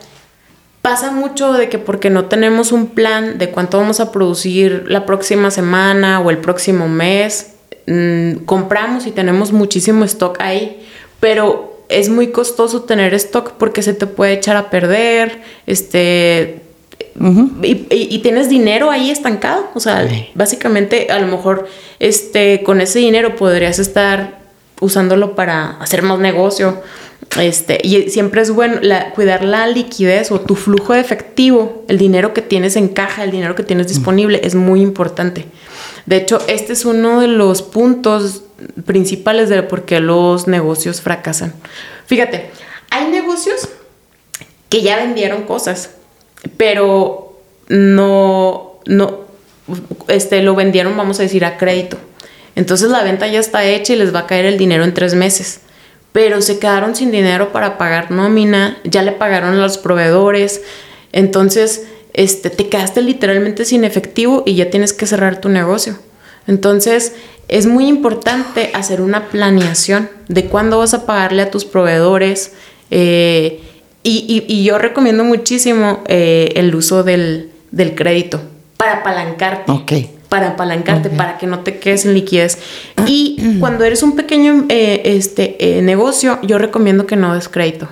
pasa 0.82 1.12
mucho 1.12 1.54
de 1.54 1.70
que 1.70 1.78
porque 1.78 2.10
no 2.10 2.26
tenemos 2.26 2.72
un 2.72 2.88
plan 2.88 3.38
de 3.38 3.50
cuánto 3.50 3.78
vamos 3.78 4.00
a 4.00 4.12
producir 4.12 4.86
la 4.88 5.06
próxima 5.06 5.52
semana 5.52 6.20
o 6.20 6.30
el 6.30 6.40
próximo 6.40 6.88
mes, 6.88 7.54
mm, 7.88 8.46
compramos 8.46 9.08
y 9.08 9.12
tenemos 9.12 9.52
muchísimo 9.54 10.04
stock 10.06 10.38
ahí, 10.42 10.86
pero 11.20 11.86
es 11.88 12.10
muy 12.10 12.32
costoso 12.32 12.84
tener 12.84 13.14
stock 13.14 13.54
porque 13.54 13.82
se 13.84 13.94
te 13.94 14.08
puede 14.08 14.34
echar 14.34 14.56
a 14.58 14.70
perder, 14.70 15.42
este, 15.68 16.62
y, 17.64 18.20
tienes 18.20 18.50
dinero 18.50 18.92
ahí 18.92 19.10
estancado. 19.10 19.70
O 19.74 19.80
sea, 19.80 20.08
básicamente 20.36 21.08
a 21.12 21.20
lo 21.20 21.28
mejor 21.28 21.68
este, 22.00 22.64
con 22.64 22.82
ese 22.82 23.00
dinero 23.00 23.36
podrías 23.36 23.80
estar 23.80 24.40
usándolo 24.80 25.36
para 25.36 25.78
hacer 25.82 26.02
más 26.02 26.20
negocio 26.20 26.82
este, 27.40 27.80
y 27.82 28.10
siempre 28.10 28.42
es 28.42 28.52
bueno 28.52 28.82
cuidar 29.16 29.44
la 29.44 29.68
liquidez 29.68 30.32
o 30.32 30.42
tu 30.42 30.56
flujo 30.56 30.94
de 30.94 31.00
efectivo, 31.00 31.86
el 31.88 31.98
dinero 31.98 32.34
que 32.34 32.42
tienes 32.42 32.76
en 32.76 32.90
caja, 32.90 33.24
el 33.24 33.32
dinero 33.32 33.56
que 33.56 33.64
tienes 33.64 33.88
disponible, 33.88 34.42
es 34.44 34.56
muy 34.56 34.82
importante. 34.82 35.46
De 36.06 36.18
hecho, 36.18 36.42
este 36.48 36.74
es 36.74 36.84
uno 36.84 37.22
de 37.22 37.28
los 37.28 37.62
puntos 37.62 38.44
principales 38.86 39.50
de 39.50 39.64
por 39.64 39.86
qué 39.86 40.02
los 40.02 40.48
negocios 40.48 41.02
fracasan. 41.02 41.54
Fíjate, 42.06 42.50
hay 42.90 43.08
negocios 43.10 43.70
que 44.68 44.82
ya 44.82 44.98
vendieron 44.98 45.44
cosas, 45.44 45.92
pero 46.58 47.40
no, 47.70 48.80
no, 48.86 49.20
este, 50.08 50.42
lo 50.44 50.56
vendieron, 50.56 50.98
vamos 50.98 51.20
a 51.20 51.24
decir, 51.24 51.46
a 51.46 51.58
crédito. 51.58 51.98
Entonces 52.56 52.90
la 52.90 53.04
venta 53.04 53.28
ya 53.28 53.40
está 53.40 53.66
hecha 53.66 53.94
y 53.94 53.96
les 53.96 54.14
va 54.14 54.20
a 54.20 54.28
caer 54.28 54.46
el 54.46 54.58
dinero 54.58 54.84
en 54.84 54.94
tres 54.94 55.16
meses 55.16 55.62
pero 56.12 56.42
se 56.42 56.60
quedaron 56.60 56.96
sin 56.96 57.12
dinero 57.12 57.52
para 57.52 57.78
pagar 57.78 58.12
nómina, 58.12 58.78
ya 58.84 59.02
le 59.02 59.12
pagaron 59.12 59.54
a 59.54 59.62
los 59.62 59.78
proveedores, 59.78 60.62
entonces 61.14 61.88
este, 62.14 62.50
te 62.50 62.68
quedaste 62.68 63.02
literalmente 63.02 63.64
sin 63.64 63.84
efectivo 63.84 64.44
y 64.46 64.56
ya 64.56 64.70
tienes 64.70 64.94
que 64.94 65.06
cerrar 65.06 65.40
tu 65.40 65.50
negocio. 65.50 65.98
Entonces 66.48 67.14
es 67.48 67.66
muy 67.66 67.88
importante 67.88 68.72
hacer 68.74 69.02
una 69.02 69.30
planeación 69.30 70.10
de 70.28 70.46
cuándo 70.46 70.80
vas 70.80 70.94
a 70.94 71.06
pagarle 71.06 71.44
a 71.44 71.52
tus 71.52 71.66
proveedores 71.66 72.54
eh, 72.90 73.62
y, 74.04 74.64
yo 74.64 74.78
recomiendo 74.78 75.24
muchísimo 75.24 76.04
eh, 76.08 76.54
el 76.56 76.74
uso 76.74 77.04
del, 77.04 77.52
del, 77.72 77.96
crédito 77.96 78.42
para 78.78 78.98
apalancarte. 78.98 79.72
Okay 79.72 80.10
para 80.32 80.52
apalancarte, 80.52 81.10
para 81.10 81.38
que 81.38 81.46
no 81.46 81.60
te 81.60 81.78
quedes 81.78 82.06
en 82.06 82.14
liquidez. 82.14 82.58
Y 83.06 83.58
cuando 83.60 83.84
eres 83.84 84.02
un 84.02 84.16
pequeño 84.16 84.64
eh, 84.70 85.02
este, 85.04 85.58
eh, 85.60 85.82
negocio, 85.82 86.40
yo 86.42 86.58
recomiendo 86.58 87.06
que 87.06 87.18
no 87.18 87.36
des 87.36 87.50
crédito. 87.50 87.90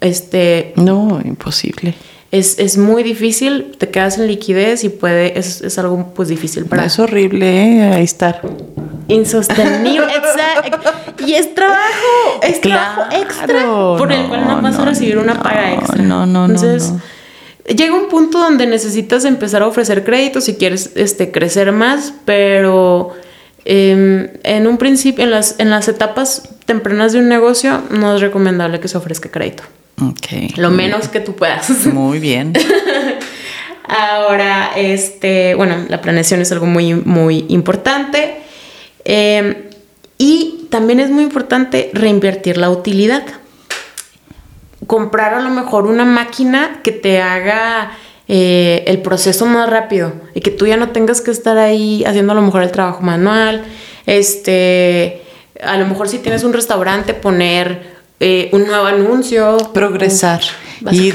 Este, 0.00 0.72
no, 0.76 1.20
imposible. 1.22 1.94
Es, 2.30 2.58
es, 2.58 2.78
muy 2.78 3.02
difícil, 3.02 3.72
te 3.76 3.90
quedas 3.90 4.16
en 4.16 4.28
liquidez 4.28 4.82
y 4.82 4.88
puede, 4.88 5.38
es, 5.38 5.60
es 5.60 5.78
algo 5.78 6.14
pues 6.14 6.30
difícil 6.30 6.64
para... 6.64 6.86
Es 6.86 6.98
horrible, 6.98 7.46
¿eh? 7.46 7.82
Ahí 7.82 8.04
estar. 8.04 8.40
Insostenible, 9.12 10.06
exacto. 10.16 10.90
Y 11.26 11.34
es 11.34 11.54
trabajo, 11.54 12.40
es 12.42 12.60
trabajo 12.60 13.02
extra 13.12 13.64
por 13.64 14.12
el 14.12 14.26
cual 14.28 14.46
no 14.46 14.62
vas 14.62 14.78
a 14.78 14.84
recibir 14.84 15.18
una 15.18 15.42
paga 15.42 15.74
extra. 15.74 16.02
No, 16.02 16.26
no, 16.26 16.46
Entonces, 16.46 16.90
no 16.90 17.00
llega 17.66 17.94
un 17.94 18.08
punto 18.08 18.38
donde 18.38 18.66
necesitas 18.66 19.24
empezar 19.24 19.62
a 19.62 19.66
ofrecer 19.66 20.04
créditos 20.04 20.44
si 20.44 20.54
quieres 20.54 20.92
este, 20.94 21.30
crecer 21.30 21.72
más, 21.72 22.12
pero 22.24 23.12
em, 23.64 24.28
en 24.42 24.66
un 24.66 24.78
principio, 24.78 25.24
en 25.24 25.30
las, 25.30 25.56
en 25.58 25.70
las 25.70 25.88
etapas 25.88 26.48
tempranas 26.66 27.12
de 27.12 27.20
un 27.20 27.28
negocio, 27.28 27.82
no 27.90 28.14
es 28.14 28.20
recomendable 28.20 28.80
que 28.80 28.88
se 28.88 28.98
ofrezca 28.98 29.30
crédito. 29.30 29.62
Ok. 30.00 30.56
Lo 30.56 30.70
menos 30.70 31.08
que 31.08 31.20
tú 31.20 31.34
puedas. 31.34 31.86
Muy 31.86 32.18
bien. 32.18 32.52
Ahora, 33.86 34.72
este, 34.76 35.54
bueno, 35.54 35.84
la 35.88 36.00
planeación 36.00 36.40
es 36.40 36.50
algo 36.50 36.66
muy, 36.66 36.94
muy 36.94 37.44
importante. 37.48 38.41
Em, 39.04 39.54
y 40.18 40.66
también 40.70 41.00
es 41.00 41.10
muy 41.10 41.24
importante 41.24 41.90
reinvertir 41.92 42.56
la 42.56 42.70
utilidad 42.70 43.24
comprar 44.86 45.34
a 45.34 45.40
lo 45.40 45.50
mejor 45.50 45.86
una 45.86 46.04
máquina 46.04 46.80
que 46.82 46.92
te 46.92 47.20
haga 47.20 47.92
eh, 48.28 48.84
el 48.86 49.00
proceso 49.02 49.46
más 49.46 49.68
rápido 49.68 50.12
y 50.34 50.40
que 50.40 50.50
tú 50.50 50.66
ya 50.66 50.76
no 50.76 50.90
tengas 50.90 51.20
que 51.20 51.30
estar 51.30 51.58
ahí 51.58 52.04
haciendo 52.04 52.32
a 52.32 52.36
lo 52.36 52.42
mejor 52.42 52.62
el 52.62 52.70
trabajo 52.72 53.02
manual. 53.02 53.64
Este, 54.06 55.22
a 55.62 55.76
lo 55.78 55.86
mejor 55.86 56.08
si 56.08 56.18
tienes 56.18 56.44
un 56.44 56.52
restaurante, 56.52 57.14
poner 57.14 57.92
eh, 58.20 58.48
un 58.52 58.66
nuevo 58.66 58.86
anuncio. 58.86 59.56
Progresar. 59.72 60.40
Ir, 60.90 61.14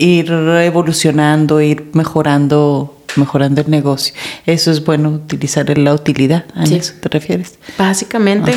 ir, 0.00 0.32
evolucionando, 0.32 1.60
ir 1.60 1.90
mejorando 1.92 2.97
mejorando 3.18 3.60
el 3.60 3.70
negocio. 3.70 4.14
Eso 4.46 4.70
es 4.70 4.84
bueno 4.84 5.10
utilizar 5.10 5.76
la 5.76 5.92
utilidad. 5.94 6.46
¿A 6.54 6.64
eso 6.64 6.94
te 7.00 7.08
refieres? 7.08 7.58
Básicamente. 7.76 8.52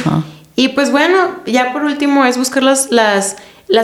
Y 0.55 0.69
pues 0.69 0.91
bueno, 0.91 1.41
ya 1.45 1.73
por 1.73 1.83
último 1.83 2.25
es 2.25 2.37
buscar 2.37 2.63
las, 2.63 2.91
las, 2.91 3.35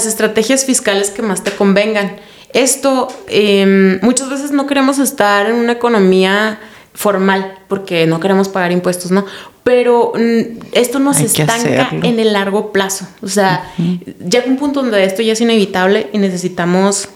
estrategias 0.05 0.65
fiscales 0.65 1.09
que 1.09 1.21
más 1.21 1.43
te 1.43 1.51
convengan. 1.51 2.17
Esto, 2.53 3.07
em, 3.27 3.99
muchas 4.01 4.29
veces 4.29 4.51
no 4.51 4.67
queremos 4.67 4.99
estar 4.99 5.49
en 5.49 5.55
una 5.55 5.73
economía 5.73 6.59
formal 6.93 7.59
porque 7.67 8.07
no 8.07 8.19
queremos 8.19 8.49
pagar 8.49 8.71
impuestos, 8.71 9.11
¿no? 9.11 9.25
Pero 9.63 10.13
mm, 10.15 10.59
esto 10.71 10.99
nos 10.99 11.19
estanca 11.19 11.89
en 11.91 12.19
el 12.19 12.33
largo 12.33 12.71
plazo. 12.71 13.07
O 13.21 13.27
sea, 13.27 13.71
llega 13.77 14.45
un 14.47 14.57
punto 14.57 14.81
donde 14.81 15.03
esto 15.03 15.21
ya 15.21 15.33
es 15.33 15.41
inevitable 15.41 16.09
y 16.13 16.17
necesitamos, 16.17 17.09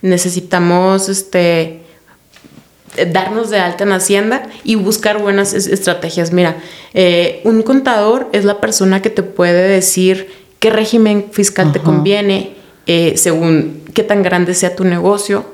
necesitamos, 0.00 1.08
este, 1.08 1.82
darnos 3.06 3.50
de 3.50 3.58
alta 3.58 3.84
en 3.84 3.92
Hacienda 3.92 4.48
y 4.64 4.74
buscar 4.74 5.18
buenas 5.18 5.54
estrategias. 5.54 6.32
Mira, 6.32 6.56
eh, 6.94 7.40
un 7.44 7.62
contador 7.62 8.28
es 8.32 8.44
la 8.44 8.60
persona 8.60 9.02
que 9.02 9.10
te 9.10 9.22
puede 9.22 9.68
decir 9.68 10.30
qué 10.58 10.70
régimen 10.70 11.26
fiscal 11.30 11.72
te 11.72 11.80
conviene 11.80 12.54
eh, 12.86 13.14
según 13.16 13.82
qué 13.94 14.02
tan 14.02 14.22
grande 14.22 14.54
sea 14.54 14.74
tu 14.74 14.84
negocio. 14.84 15.44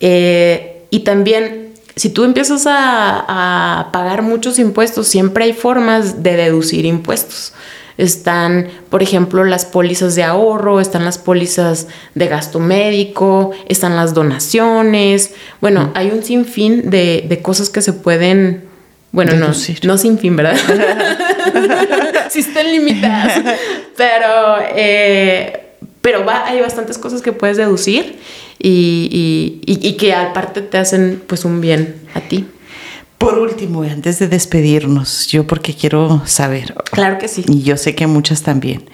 Eh, 0.00 0.84
y 0.90 1.00
también 1.00 1.74
si 1.94 2.10
tú 2.10 2.24
empiezas 2.24 2.66
a, 2.66 3.80
a 3.80 3.92
pagar 3.92 4.22
muchos 4.22 4.58
impuestos, 4.58 5.08
siempre 5.08 5.44
hay 5.44 5.52
formas 5.52 6.22
de 6.22 6.36
deducir 6.36 6.84
impuestos 6.84 7.54
están, 7.98 8.68
por 8.90 9.02
ejemplo, 9.02 9.44
las 9.44 9.64
pólizas 9.64 10.14
de 10.14 10.22
ahorro, 10.22 10.80
están 10.80 11.04
las 11.04 11.18
pólizas 11.18 11.88
de 12.14 12.28
gasto 12.28 12.60
médico, 12.60 13.52
están 13.68 13.96
las 13.96 14.14
donaciones. 14.14 15.32
Bueno, 15.60 15.90
hay 15.94 16.10
un 16.10 16.22
sinfín 16.22 16.90
de, 16.90 17.24
de 17.28 17.42
cosas 17.42 17.70
que 17.70 17.82
se 17.82 17.92
pueden, 17.92 18.64
bueno, 19.12 19.34
no, 19.34 19.52
no 19.82 19.98
sin 19.98 20.18
fin, 20.18 20.36
¿verdad? 20.36 20.56
sí 22.30 22.40
están 22.40 22.70
limitadas, 22.70 23.42
pero, 23.96 24.58
eh, 24.74 25.60
pero 26.02 26.24
va, 26.24 26.46
hay 26.46 26.60
bastantes 26.60 26.98
cosas 26.98 27.22
que 27.22 27.32
puedes 27.32 27.56
deducir 27.56 28.18
y, 28.58 29.60
y, 29.66 29.88
y 29.88 29.92
que 29.96 30.14
aparte 30.14 30.60
te 30.60 30.78
hacen 30.78 31.22
pues 31.26 31.44
un 31.44 31.60
bien 31.60 31.94
a 32.14 32.20
ti. 32.20 32.46
Por 33.18 33.38
último, 33.38 33.82
antes 33.82 34.18
de 34.18 34.28
despedirnos, 34.28 35.26
yo 35.28 35.46
porque 35.46 35.74
quiero 35.74 36.22
saber. 36.26 36.74
Claro 36.92 37.18
que 37.18 37.28
sí. 37.28 37.44
Y 37.48 37.62
yo 37.62 37.76
sé 37.76 37.94
que 37.94 38.06
muchas 38.06 38.42
también. 38.42 38.88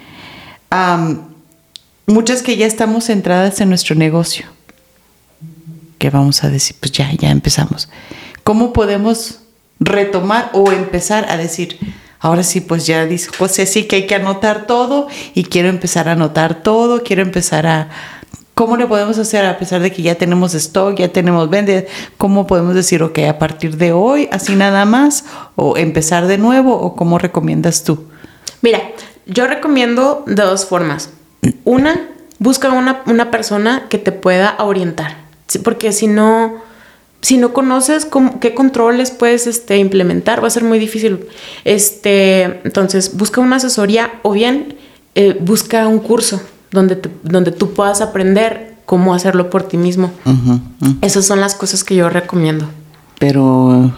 muchas 2.07 2.43
que 2.43 2.57
ya 2.57 2.67
estamos 2.67 3.07
centradas 3.07 3.61
en 3.61 3.69
nuestro 3.69 3.95
negocio. 3.95 4.47
Que 5.99 6.11
vamos 6.11 6.45
a 6.45 6.51
decir, 6.51 6.77
pues 6.81 6.93
ya, 6.93 7.11
ya 7.13 7.31
empezamos. 7.31 7.89
¿Cómo 8.45 8.73
podemos 8.73 9.41
retomar 9.81 10.51
o 10.53 10.71
empezar 10.71 11.27
a 11.29 11.37
decir, 11.37 11.79
ahora 12.21 12.43
sí, 12.43 12.61
pues 12.61 12.87
ya 12.87 13.05
dice 13.07 13.31
José, 13.37 13.67
sí 13.67 13.85
que 13.85 13.97
hay 13.97 14.07
que 14.07 14.15
anotar 14.15 14.67
todo 14.67 15.09
y 15.35 15.45
quiero 15.45 15.69
empezar 15.69 16.09
a 16.09 16.13
anotar 16.13 16.63
todo, 16.63 17.03
quiero 17.03 17.23
empezar 17.23 17.67
a, 17.67 17.89
¿Cómo 18.55 18.77
le 18.77 18.87
podemos 18.87 19.19
hacer 19.19 19.47
a 19.47 19.59
pesar 19.59 19.81
de 19.81 19.91
que 19.91 20.03
ya 20.03 20.17
tenemos 20.17 20.53
stock, 20.55 20.95
ya 20.97 21.09
tenemos 21.09 21.49
vende? 21.49 21.89
¿Cómo 22.19 22.47
podemos 22.47 22.75
decir, 22.75 23.03
ok, 23.03 23.21
a 23.21 23.39
partir 23.39 23.79
de 23.79 23.93
hoy, 23.93 24.29
así 24.31 24.55
nada 24.57 24.85
más, 24.85 25.25
o 25.57 25.79
empezar 25.79 26.27
de 26.27 26.37
nuevo, 26.37 26.75
o 26.75 26.95
cómo 26.95 27.19
recomiendas 27.19 27.83
tú? 27.83 28.05
Mira, 28.61 28.81
yo 29.25 29.47
recomiendo 29.47 30.23
de 30.27 30.43
dos 30.43 30.67
formas. 30.67 31.09
Una, 31.65 32.09
busca 32.39 32.71
una, 32.71 33.03
una 33.07 33.31
persona 33.31 33.87
que 33.89 33.97
te 33.97 34.13
pueda 34.13 34.57
orientar, 34.59 35.17
porque 35.65 35.93
si 35.93 36.07
no, 36.07 36.57
si 37.23 37.39
no 37.39 37.55
conoces 37.55 38.07
qué 38.41 38.53
controles 38.53 39.13
puedes 39.13 39.47
este, 39.47 39.79
implementar, 39.79 40.43
va 40.43 40.49
a 40.49 40.51
ser 40.51 40.65
muy 40.65 40.79
difícil. 40.79 41.27
Este, 41.65 42.61
entonces, 42.65 43.17
busca 43.17 43.41
una 43.41 43.57
asesoría 43.57 44.13
o 44.21 44.33
bien 44.33 44.77
eh, 45.15 45.39
busca 45.41 45.89
un 45.89 46.01
curso 46.01 46.43
donde, 46.73 47.01
donde 47.23 47.53
tú 47.53 47.73
puedas 47.75 48.01
aprender 48.01 48.75
cómo 48.85 49.15
hacerlo 49.15 49.51
por 49.51 49.63
ti 49.63 49.77
mismo. 49.77 50.13
Esas 51.01 51.25
son 51.25 51.41
las 51.41 51.55
cosas 51.55 51.85
que 51.85 51.95
yo 51.95 52.09
recomiendo. 52.11 52.67
Pero 53.19 53.93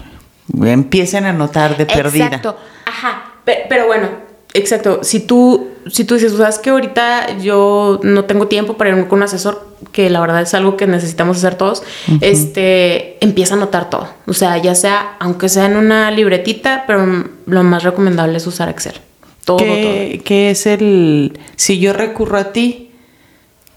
empiecen 0.63 1.25
a 1.25 1.33
notar 1.33 1.77
de 1.77 1.87
perdida. 1.87 2.27
Exacto, 2.27 2.57
ajá. 2.85 3.33
Pero, 3.45 3.87
bueno, 3.87 4.09
exacto. 4.53 5.01
Si 5.03 5.21
tú, 5.21 5.69
si 5.91 6.05
tú 6.05 6.15
dices, 6.15 6.33
sabes 6.33 6.59
que 6.59 6.71
ahorita 6.71 7.39
yo 7.39 8.01
no 8.03 8.25
tengo 8.25 8.49
tiempo 8.49 8.77
para 8.77 8.91
irme 8.91 9.07
con 9.07 9.19
un 9.19 9.25
asesor, 9.25 9.67
que 9.93 10.11
la 10.11 10.21
verdad 10.21 10.43
es 10.43 10.55
algo 10.55 10.77
que 10.77 10.87
necesitamos 10.87 11.39
hacer 11.39 11.57
todos, 11.57 11.83
este, 12.21 13.23
empieza 13.25 13.55
a 13.55 13.59
notar 13.59 13.91
todo. 13.91 14.09
O 14.27 14.33
sea, 14.33 14.57
ya 14.59 14.75
sea, 14.75 15.17
aunque 15.21 15.49
sea 15.49 15.67
en 15.67 15.77
una 15.77 16.11
libretita, 16.11 16.85
pero 16.87 17.25
lo 17.47 17.63
más 17.63 17.83
recomendable 17.83 18.39
es 18.39 18.47
usar 18.47 18.69
Excel. 18.69 18.95
Todo, 19.45 19.59
¿Qué, 19.59 20.51
es 20.51 20.67
el, 20.67 21.39
si 21.57 21.79
yo 21.79 21.93
recurro 21.93 22.39
a 22.39 22.53
ti, 22.53 22.91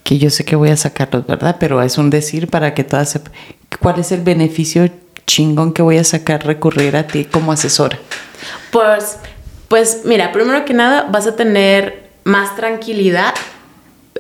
que 0.03 0.17
yo 0.17 0.29
sé 0.29 0.45
que 0.45 0.55
voy 0.55 0.69
a 0.69 0.77
sacarlos, 0.77 1.27
¿verdad? 1.27 1.57
Pero 1.59 1.81
es 1.81 1.97
un 1.97 2.09
decir 2.09 2.47
para 2.47 2.73
que 2.73 2.85
todas 2.85 3.09
sepan, 3.09 3.33
¿cuál 3.81 3.99
es 3.99 4.13
el 4.13 4.21
beneficio 4.21 4.89
chingón 5.25 5.73
que 5.73 5.81
voy 5.81 5.97
a 5.97 6.05
sacar 6.05 6.45
recurrir 6.45 6.95
a 6.95 7.07
ti 7.07 7.25
como 7.25 7.51
asesora? 7.51 7.99
Pues, 8.71 9.17
pues 9.67 10.01
mira, 10.05 10.31
primero 10.31 10.63
que 10.63 10.73
nada 10.73 11.07
vas 11.11 11.27
a 11.27 11.35
tener 11.35 12.07
más 12.23 12.55
tranquilidad 12.55 13.33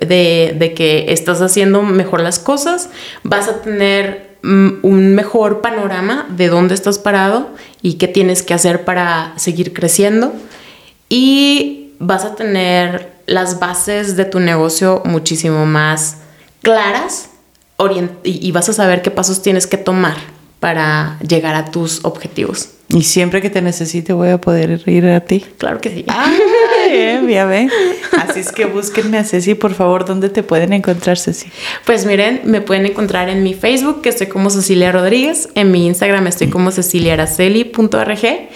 de, 0.01 0.53
de 0.59 0.73
que 0.73 1.13
estás 1.13 1.41
haciendo 1.41 1.81
mejor 1.81 2.19
las 2.19 2.39
cosas, 2.39 2.89
vas 3.23 3.47
a 3.47 3.61
tener 3.61 4.37
mm, 4.43 4.79
un 4.81 5.15
mejor 5.15 5.61
panorama 5.61 6.25
de 6.29 6.49
dónde 6.49 6.75
estás 6.75 6.99
parado 6.99 7.49
y 7.81 7.93
qué 7.93 8.09
tienes 8.09 8.43
que 8.43 8.53
hacer 8.53 8.83
para 8.83 9.33
seguir 9.37 9.71
creciendo 9.71 10.33
y 11.09 11.93
vas 11.99 12.25
a 12.25 12.35
tener 12.35 13.11
las 13.25 13.59
bases 13.59 14.15
de 14.15 14.25
tu 14.25 14.39
negocio 14.39 15.01
muchísimo 15.05 15.65
más 15.65 16.17
claras 16.61 17.29
y 18.23 18.51
vas 18.51 18.69
a 18.69 18.73
saber 18.73 19.01
qué 19.01 19.11
pasos 19.11 19.41
tienes 19.41 19.67
que 19.67 19.77
tomar 19.77 20.17
para 20.59 21.19
llegar 21.19 21.55
a 21.55 21.65
tus 21.65 22.03
objetivos. 22.03 22.69
Y 22.89 23.03
siempre 23.03 23.41
que 23.41 23.49
te 23.49 23.61
necesite 23.61 24.13
voy 24.13 24.29
a 24.29 24.39
poder 24.39 24.81
ir 24.85 25.05
a 25.07 25.19
ti. 25.19 25.45
Claro 25.57 25.81
que 25.81 25.89
sí. 25.89 26.05
Ah, 26.07 26.31
ya 27.29 27.45
ve. 27.45 27.67
Así 28.17 28.39
es 28.39 28.53
que 28.53 28.65
búsquenme 28.65 29.17
a 29.17 29.25
Ceci, 29.25 29.55
por 29.55 29.73
favor. 29.73 30.05
¿Dónde 30.05 30.29
te 30.29 30.41
pueden 30.41 30.71
encontrar, 30.71 31.17
Ceci? 31.17 31.51
Pues 31.85 32.05
miren, 32.05 32.41
me 32.45 32.61
pueden 32.61 32.85
encontrar 32.85 33.27
en 33.27 33.43
mi 33.43 33.53
Facebook, 33.53 34.01
que 34.01 34.09
estoy 34.09 34.27
como 34.27 34.49
Cecilia 34.49 34.93
Rodríguez. 34.93 35.49
En 35.55 35.69
mi 35.69 35.85
Instagram 35.85 36.27
estoy 36.27 36.47
como 36.47 36.71
ceciliaraceli.rg 36.71 38.49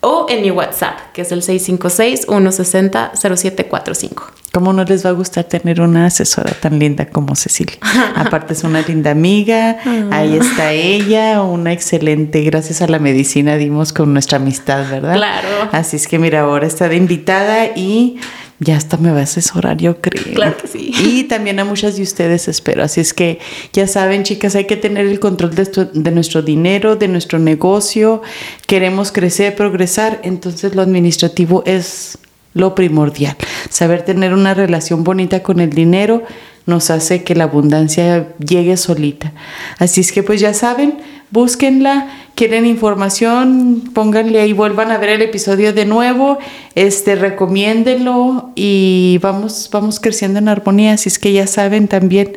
o 0.00 0.26
en 0.28 0.42
mi 0.42 0.50
WhatsApp, 0.50 1.12
que 1.12 1.22
es 1.22 1.30
el 1.32 1.40
656-160-0745. 1.42 4.22
¿Cómo 4.52 4.72
no 4.72 4.84
les 4.84 5.04
va 5.04 5.10
a 5.10 5.12
gustar 5.12 5.44
tener 5.44 5.80
una 5.80 6.06
asesora 6.06 6.52
tan 6.52 6.78
linda 6.78 7.06
como 7.06 7.34
Cecilia? 7.36 7.76
Aparte 8.16 8.54
es 8.54 8.64
una 8.64 8.80
linda 8.80 9.10
amiga, 9.10 9.76
ahí 10.10 10.36
está 10.36 10.72
ella, 10.72 11.42
una 11.42 11.72
excelente, 11.72 12.42
gracias 12.42 12.80
a 12.82 12.88
la 12.88 12.98
medicina 12.98 13.56
dimos 13.56 13.92
con 13.92 14.12
nuestra 14.12 14.38
amistad, 14.38 14.90
¿verdad? 14.90 15.14
Claro. 15.14 15.68
Así 15.72 15.96
es 15.96 16.08
que 16.08 16.18
mira, 16.18 16.40
ahora 16.40 16.66
está 16.66 16.88
de 16.88 16.96
invitada 16.96 17.66
y 17.76 18.18
ya 18.60 18.76
hasta 18.76 18.96
me 18.96 19.12
va 19.12 19.20
a 19.20 19.22
asesorar, 19.22 19.76
yo 19.76 20.00
creo. 20.00 20.34
Claro 20.34 20.56
que 20.56 20.66
sí. 20.66 20.92
Y 20.98 21.24
también 21.24 21.60
a 21.60 21.64
muchas 21.64 21.96
de 21.96 22.02
ustedes 22.02 22.48
espero. 22.48 22.82
Así 22.82 23.00
es 23.00 23.14
que 23.14 23.38
ya 23.72 23.86
saben, 23.86 24.24
chicas, 24.24 24.56
hay 24.56 24.64
que 24.64 24.76
tener 24.76 25.06
el 25.06 25.20
control 25.20 25.54
de, 25.54 25.88
de, 25.92 26.10
nuestro 26.10 26.42
dinero, 26.42 26.96
de 26.96 27.08
nuestro 27.08 27.38
negocio. 27.38 28.22
Queremos 28.66 29.12
crecer, 29.12 29.54
progresar. 29.54 30.20
Entonces 30.24 30.74
lo 30.74 30.82
administrativo 30.82 31.62
es 31.66 32.18
lo 32.54 32.74
primordial. 32.74 33.36
Saber 33.70 34.04
tener 34.04 34.34
una 34.34 34.54
relación 34.54 35.04
bonita 35.04 35.42
con 35.42 35.60
el 35.60 35.70
dinero 35.70 36.24
nos 36.66 36.90
hace 36.90 37.24
que 37.24 37.34
la 37.34 37.44
abundancia 37.44 38.34
llegue 38.38 38.76
solita. 38.76 39.32
Así 39.78 40.02
es 40.02 40.12
que 40.12 40.22
pues 40.22 40.40
ya 40.40 40.52
saben, 40.52 40.98
búsquenla, 41.30 42.08
quieren 42.38 42.66
información, 42.66 43.90
pónganle 43.92 44.40
ahí, 44.40 44.52
vuelvan 44.52 44.92
a 44.92 44.98
ver 44.98 45.08
el 45.10 45.22
episodio 45.22 45.72
de 45.72 45.84
nuevo, 45.84 46.38
este, 46.76 47.16
recomiéndenlo 47.16 48.52
y 48.54 49.18
vamos, 49.20 49.68
vamos 49.72 49.98
creciendo 49.98 50.38
en 50.38 50.48
armonía. 50.48 50.92
Así 50.92 51.08
es 51.08 51.18
que 51.18 51.32
ya 51.32 51.48
saben 51.48 51.88
también, 51.88 52.36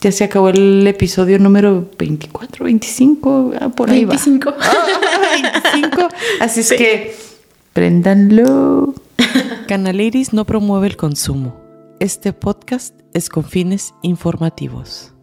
ya 0.00 0.10
se 0.12 0.24
acabó 0.24 0.48
el 0.48 0.86
episodio 0.86 1.38
número 1.38 1.90
24, 1.98 2.64
25, 2.64 3.52
ah, 3.60 3.68
por 3.68 3.90
ahí 3.90 4.06
25. 4.06 4.50
va. 4.50 4.56
25. 5.72 6.08
Así 6.40 6.60
es 6.60 6.72
que 6.72 7.14
préndanlo. 7.74 8.94
Canal 9.68 10.00
Iris 10.00 10.32
no 10.32 10.46
promueve 10.46 10.86
el 10.86 10.96
consumo. 10.96 11.54
Este 12.00 12.32
podcast 12.32 12.94
es 13.12 13.28
con 13.28 13.44
fines 13.44 13.92
informativos. 14.00 15.13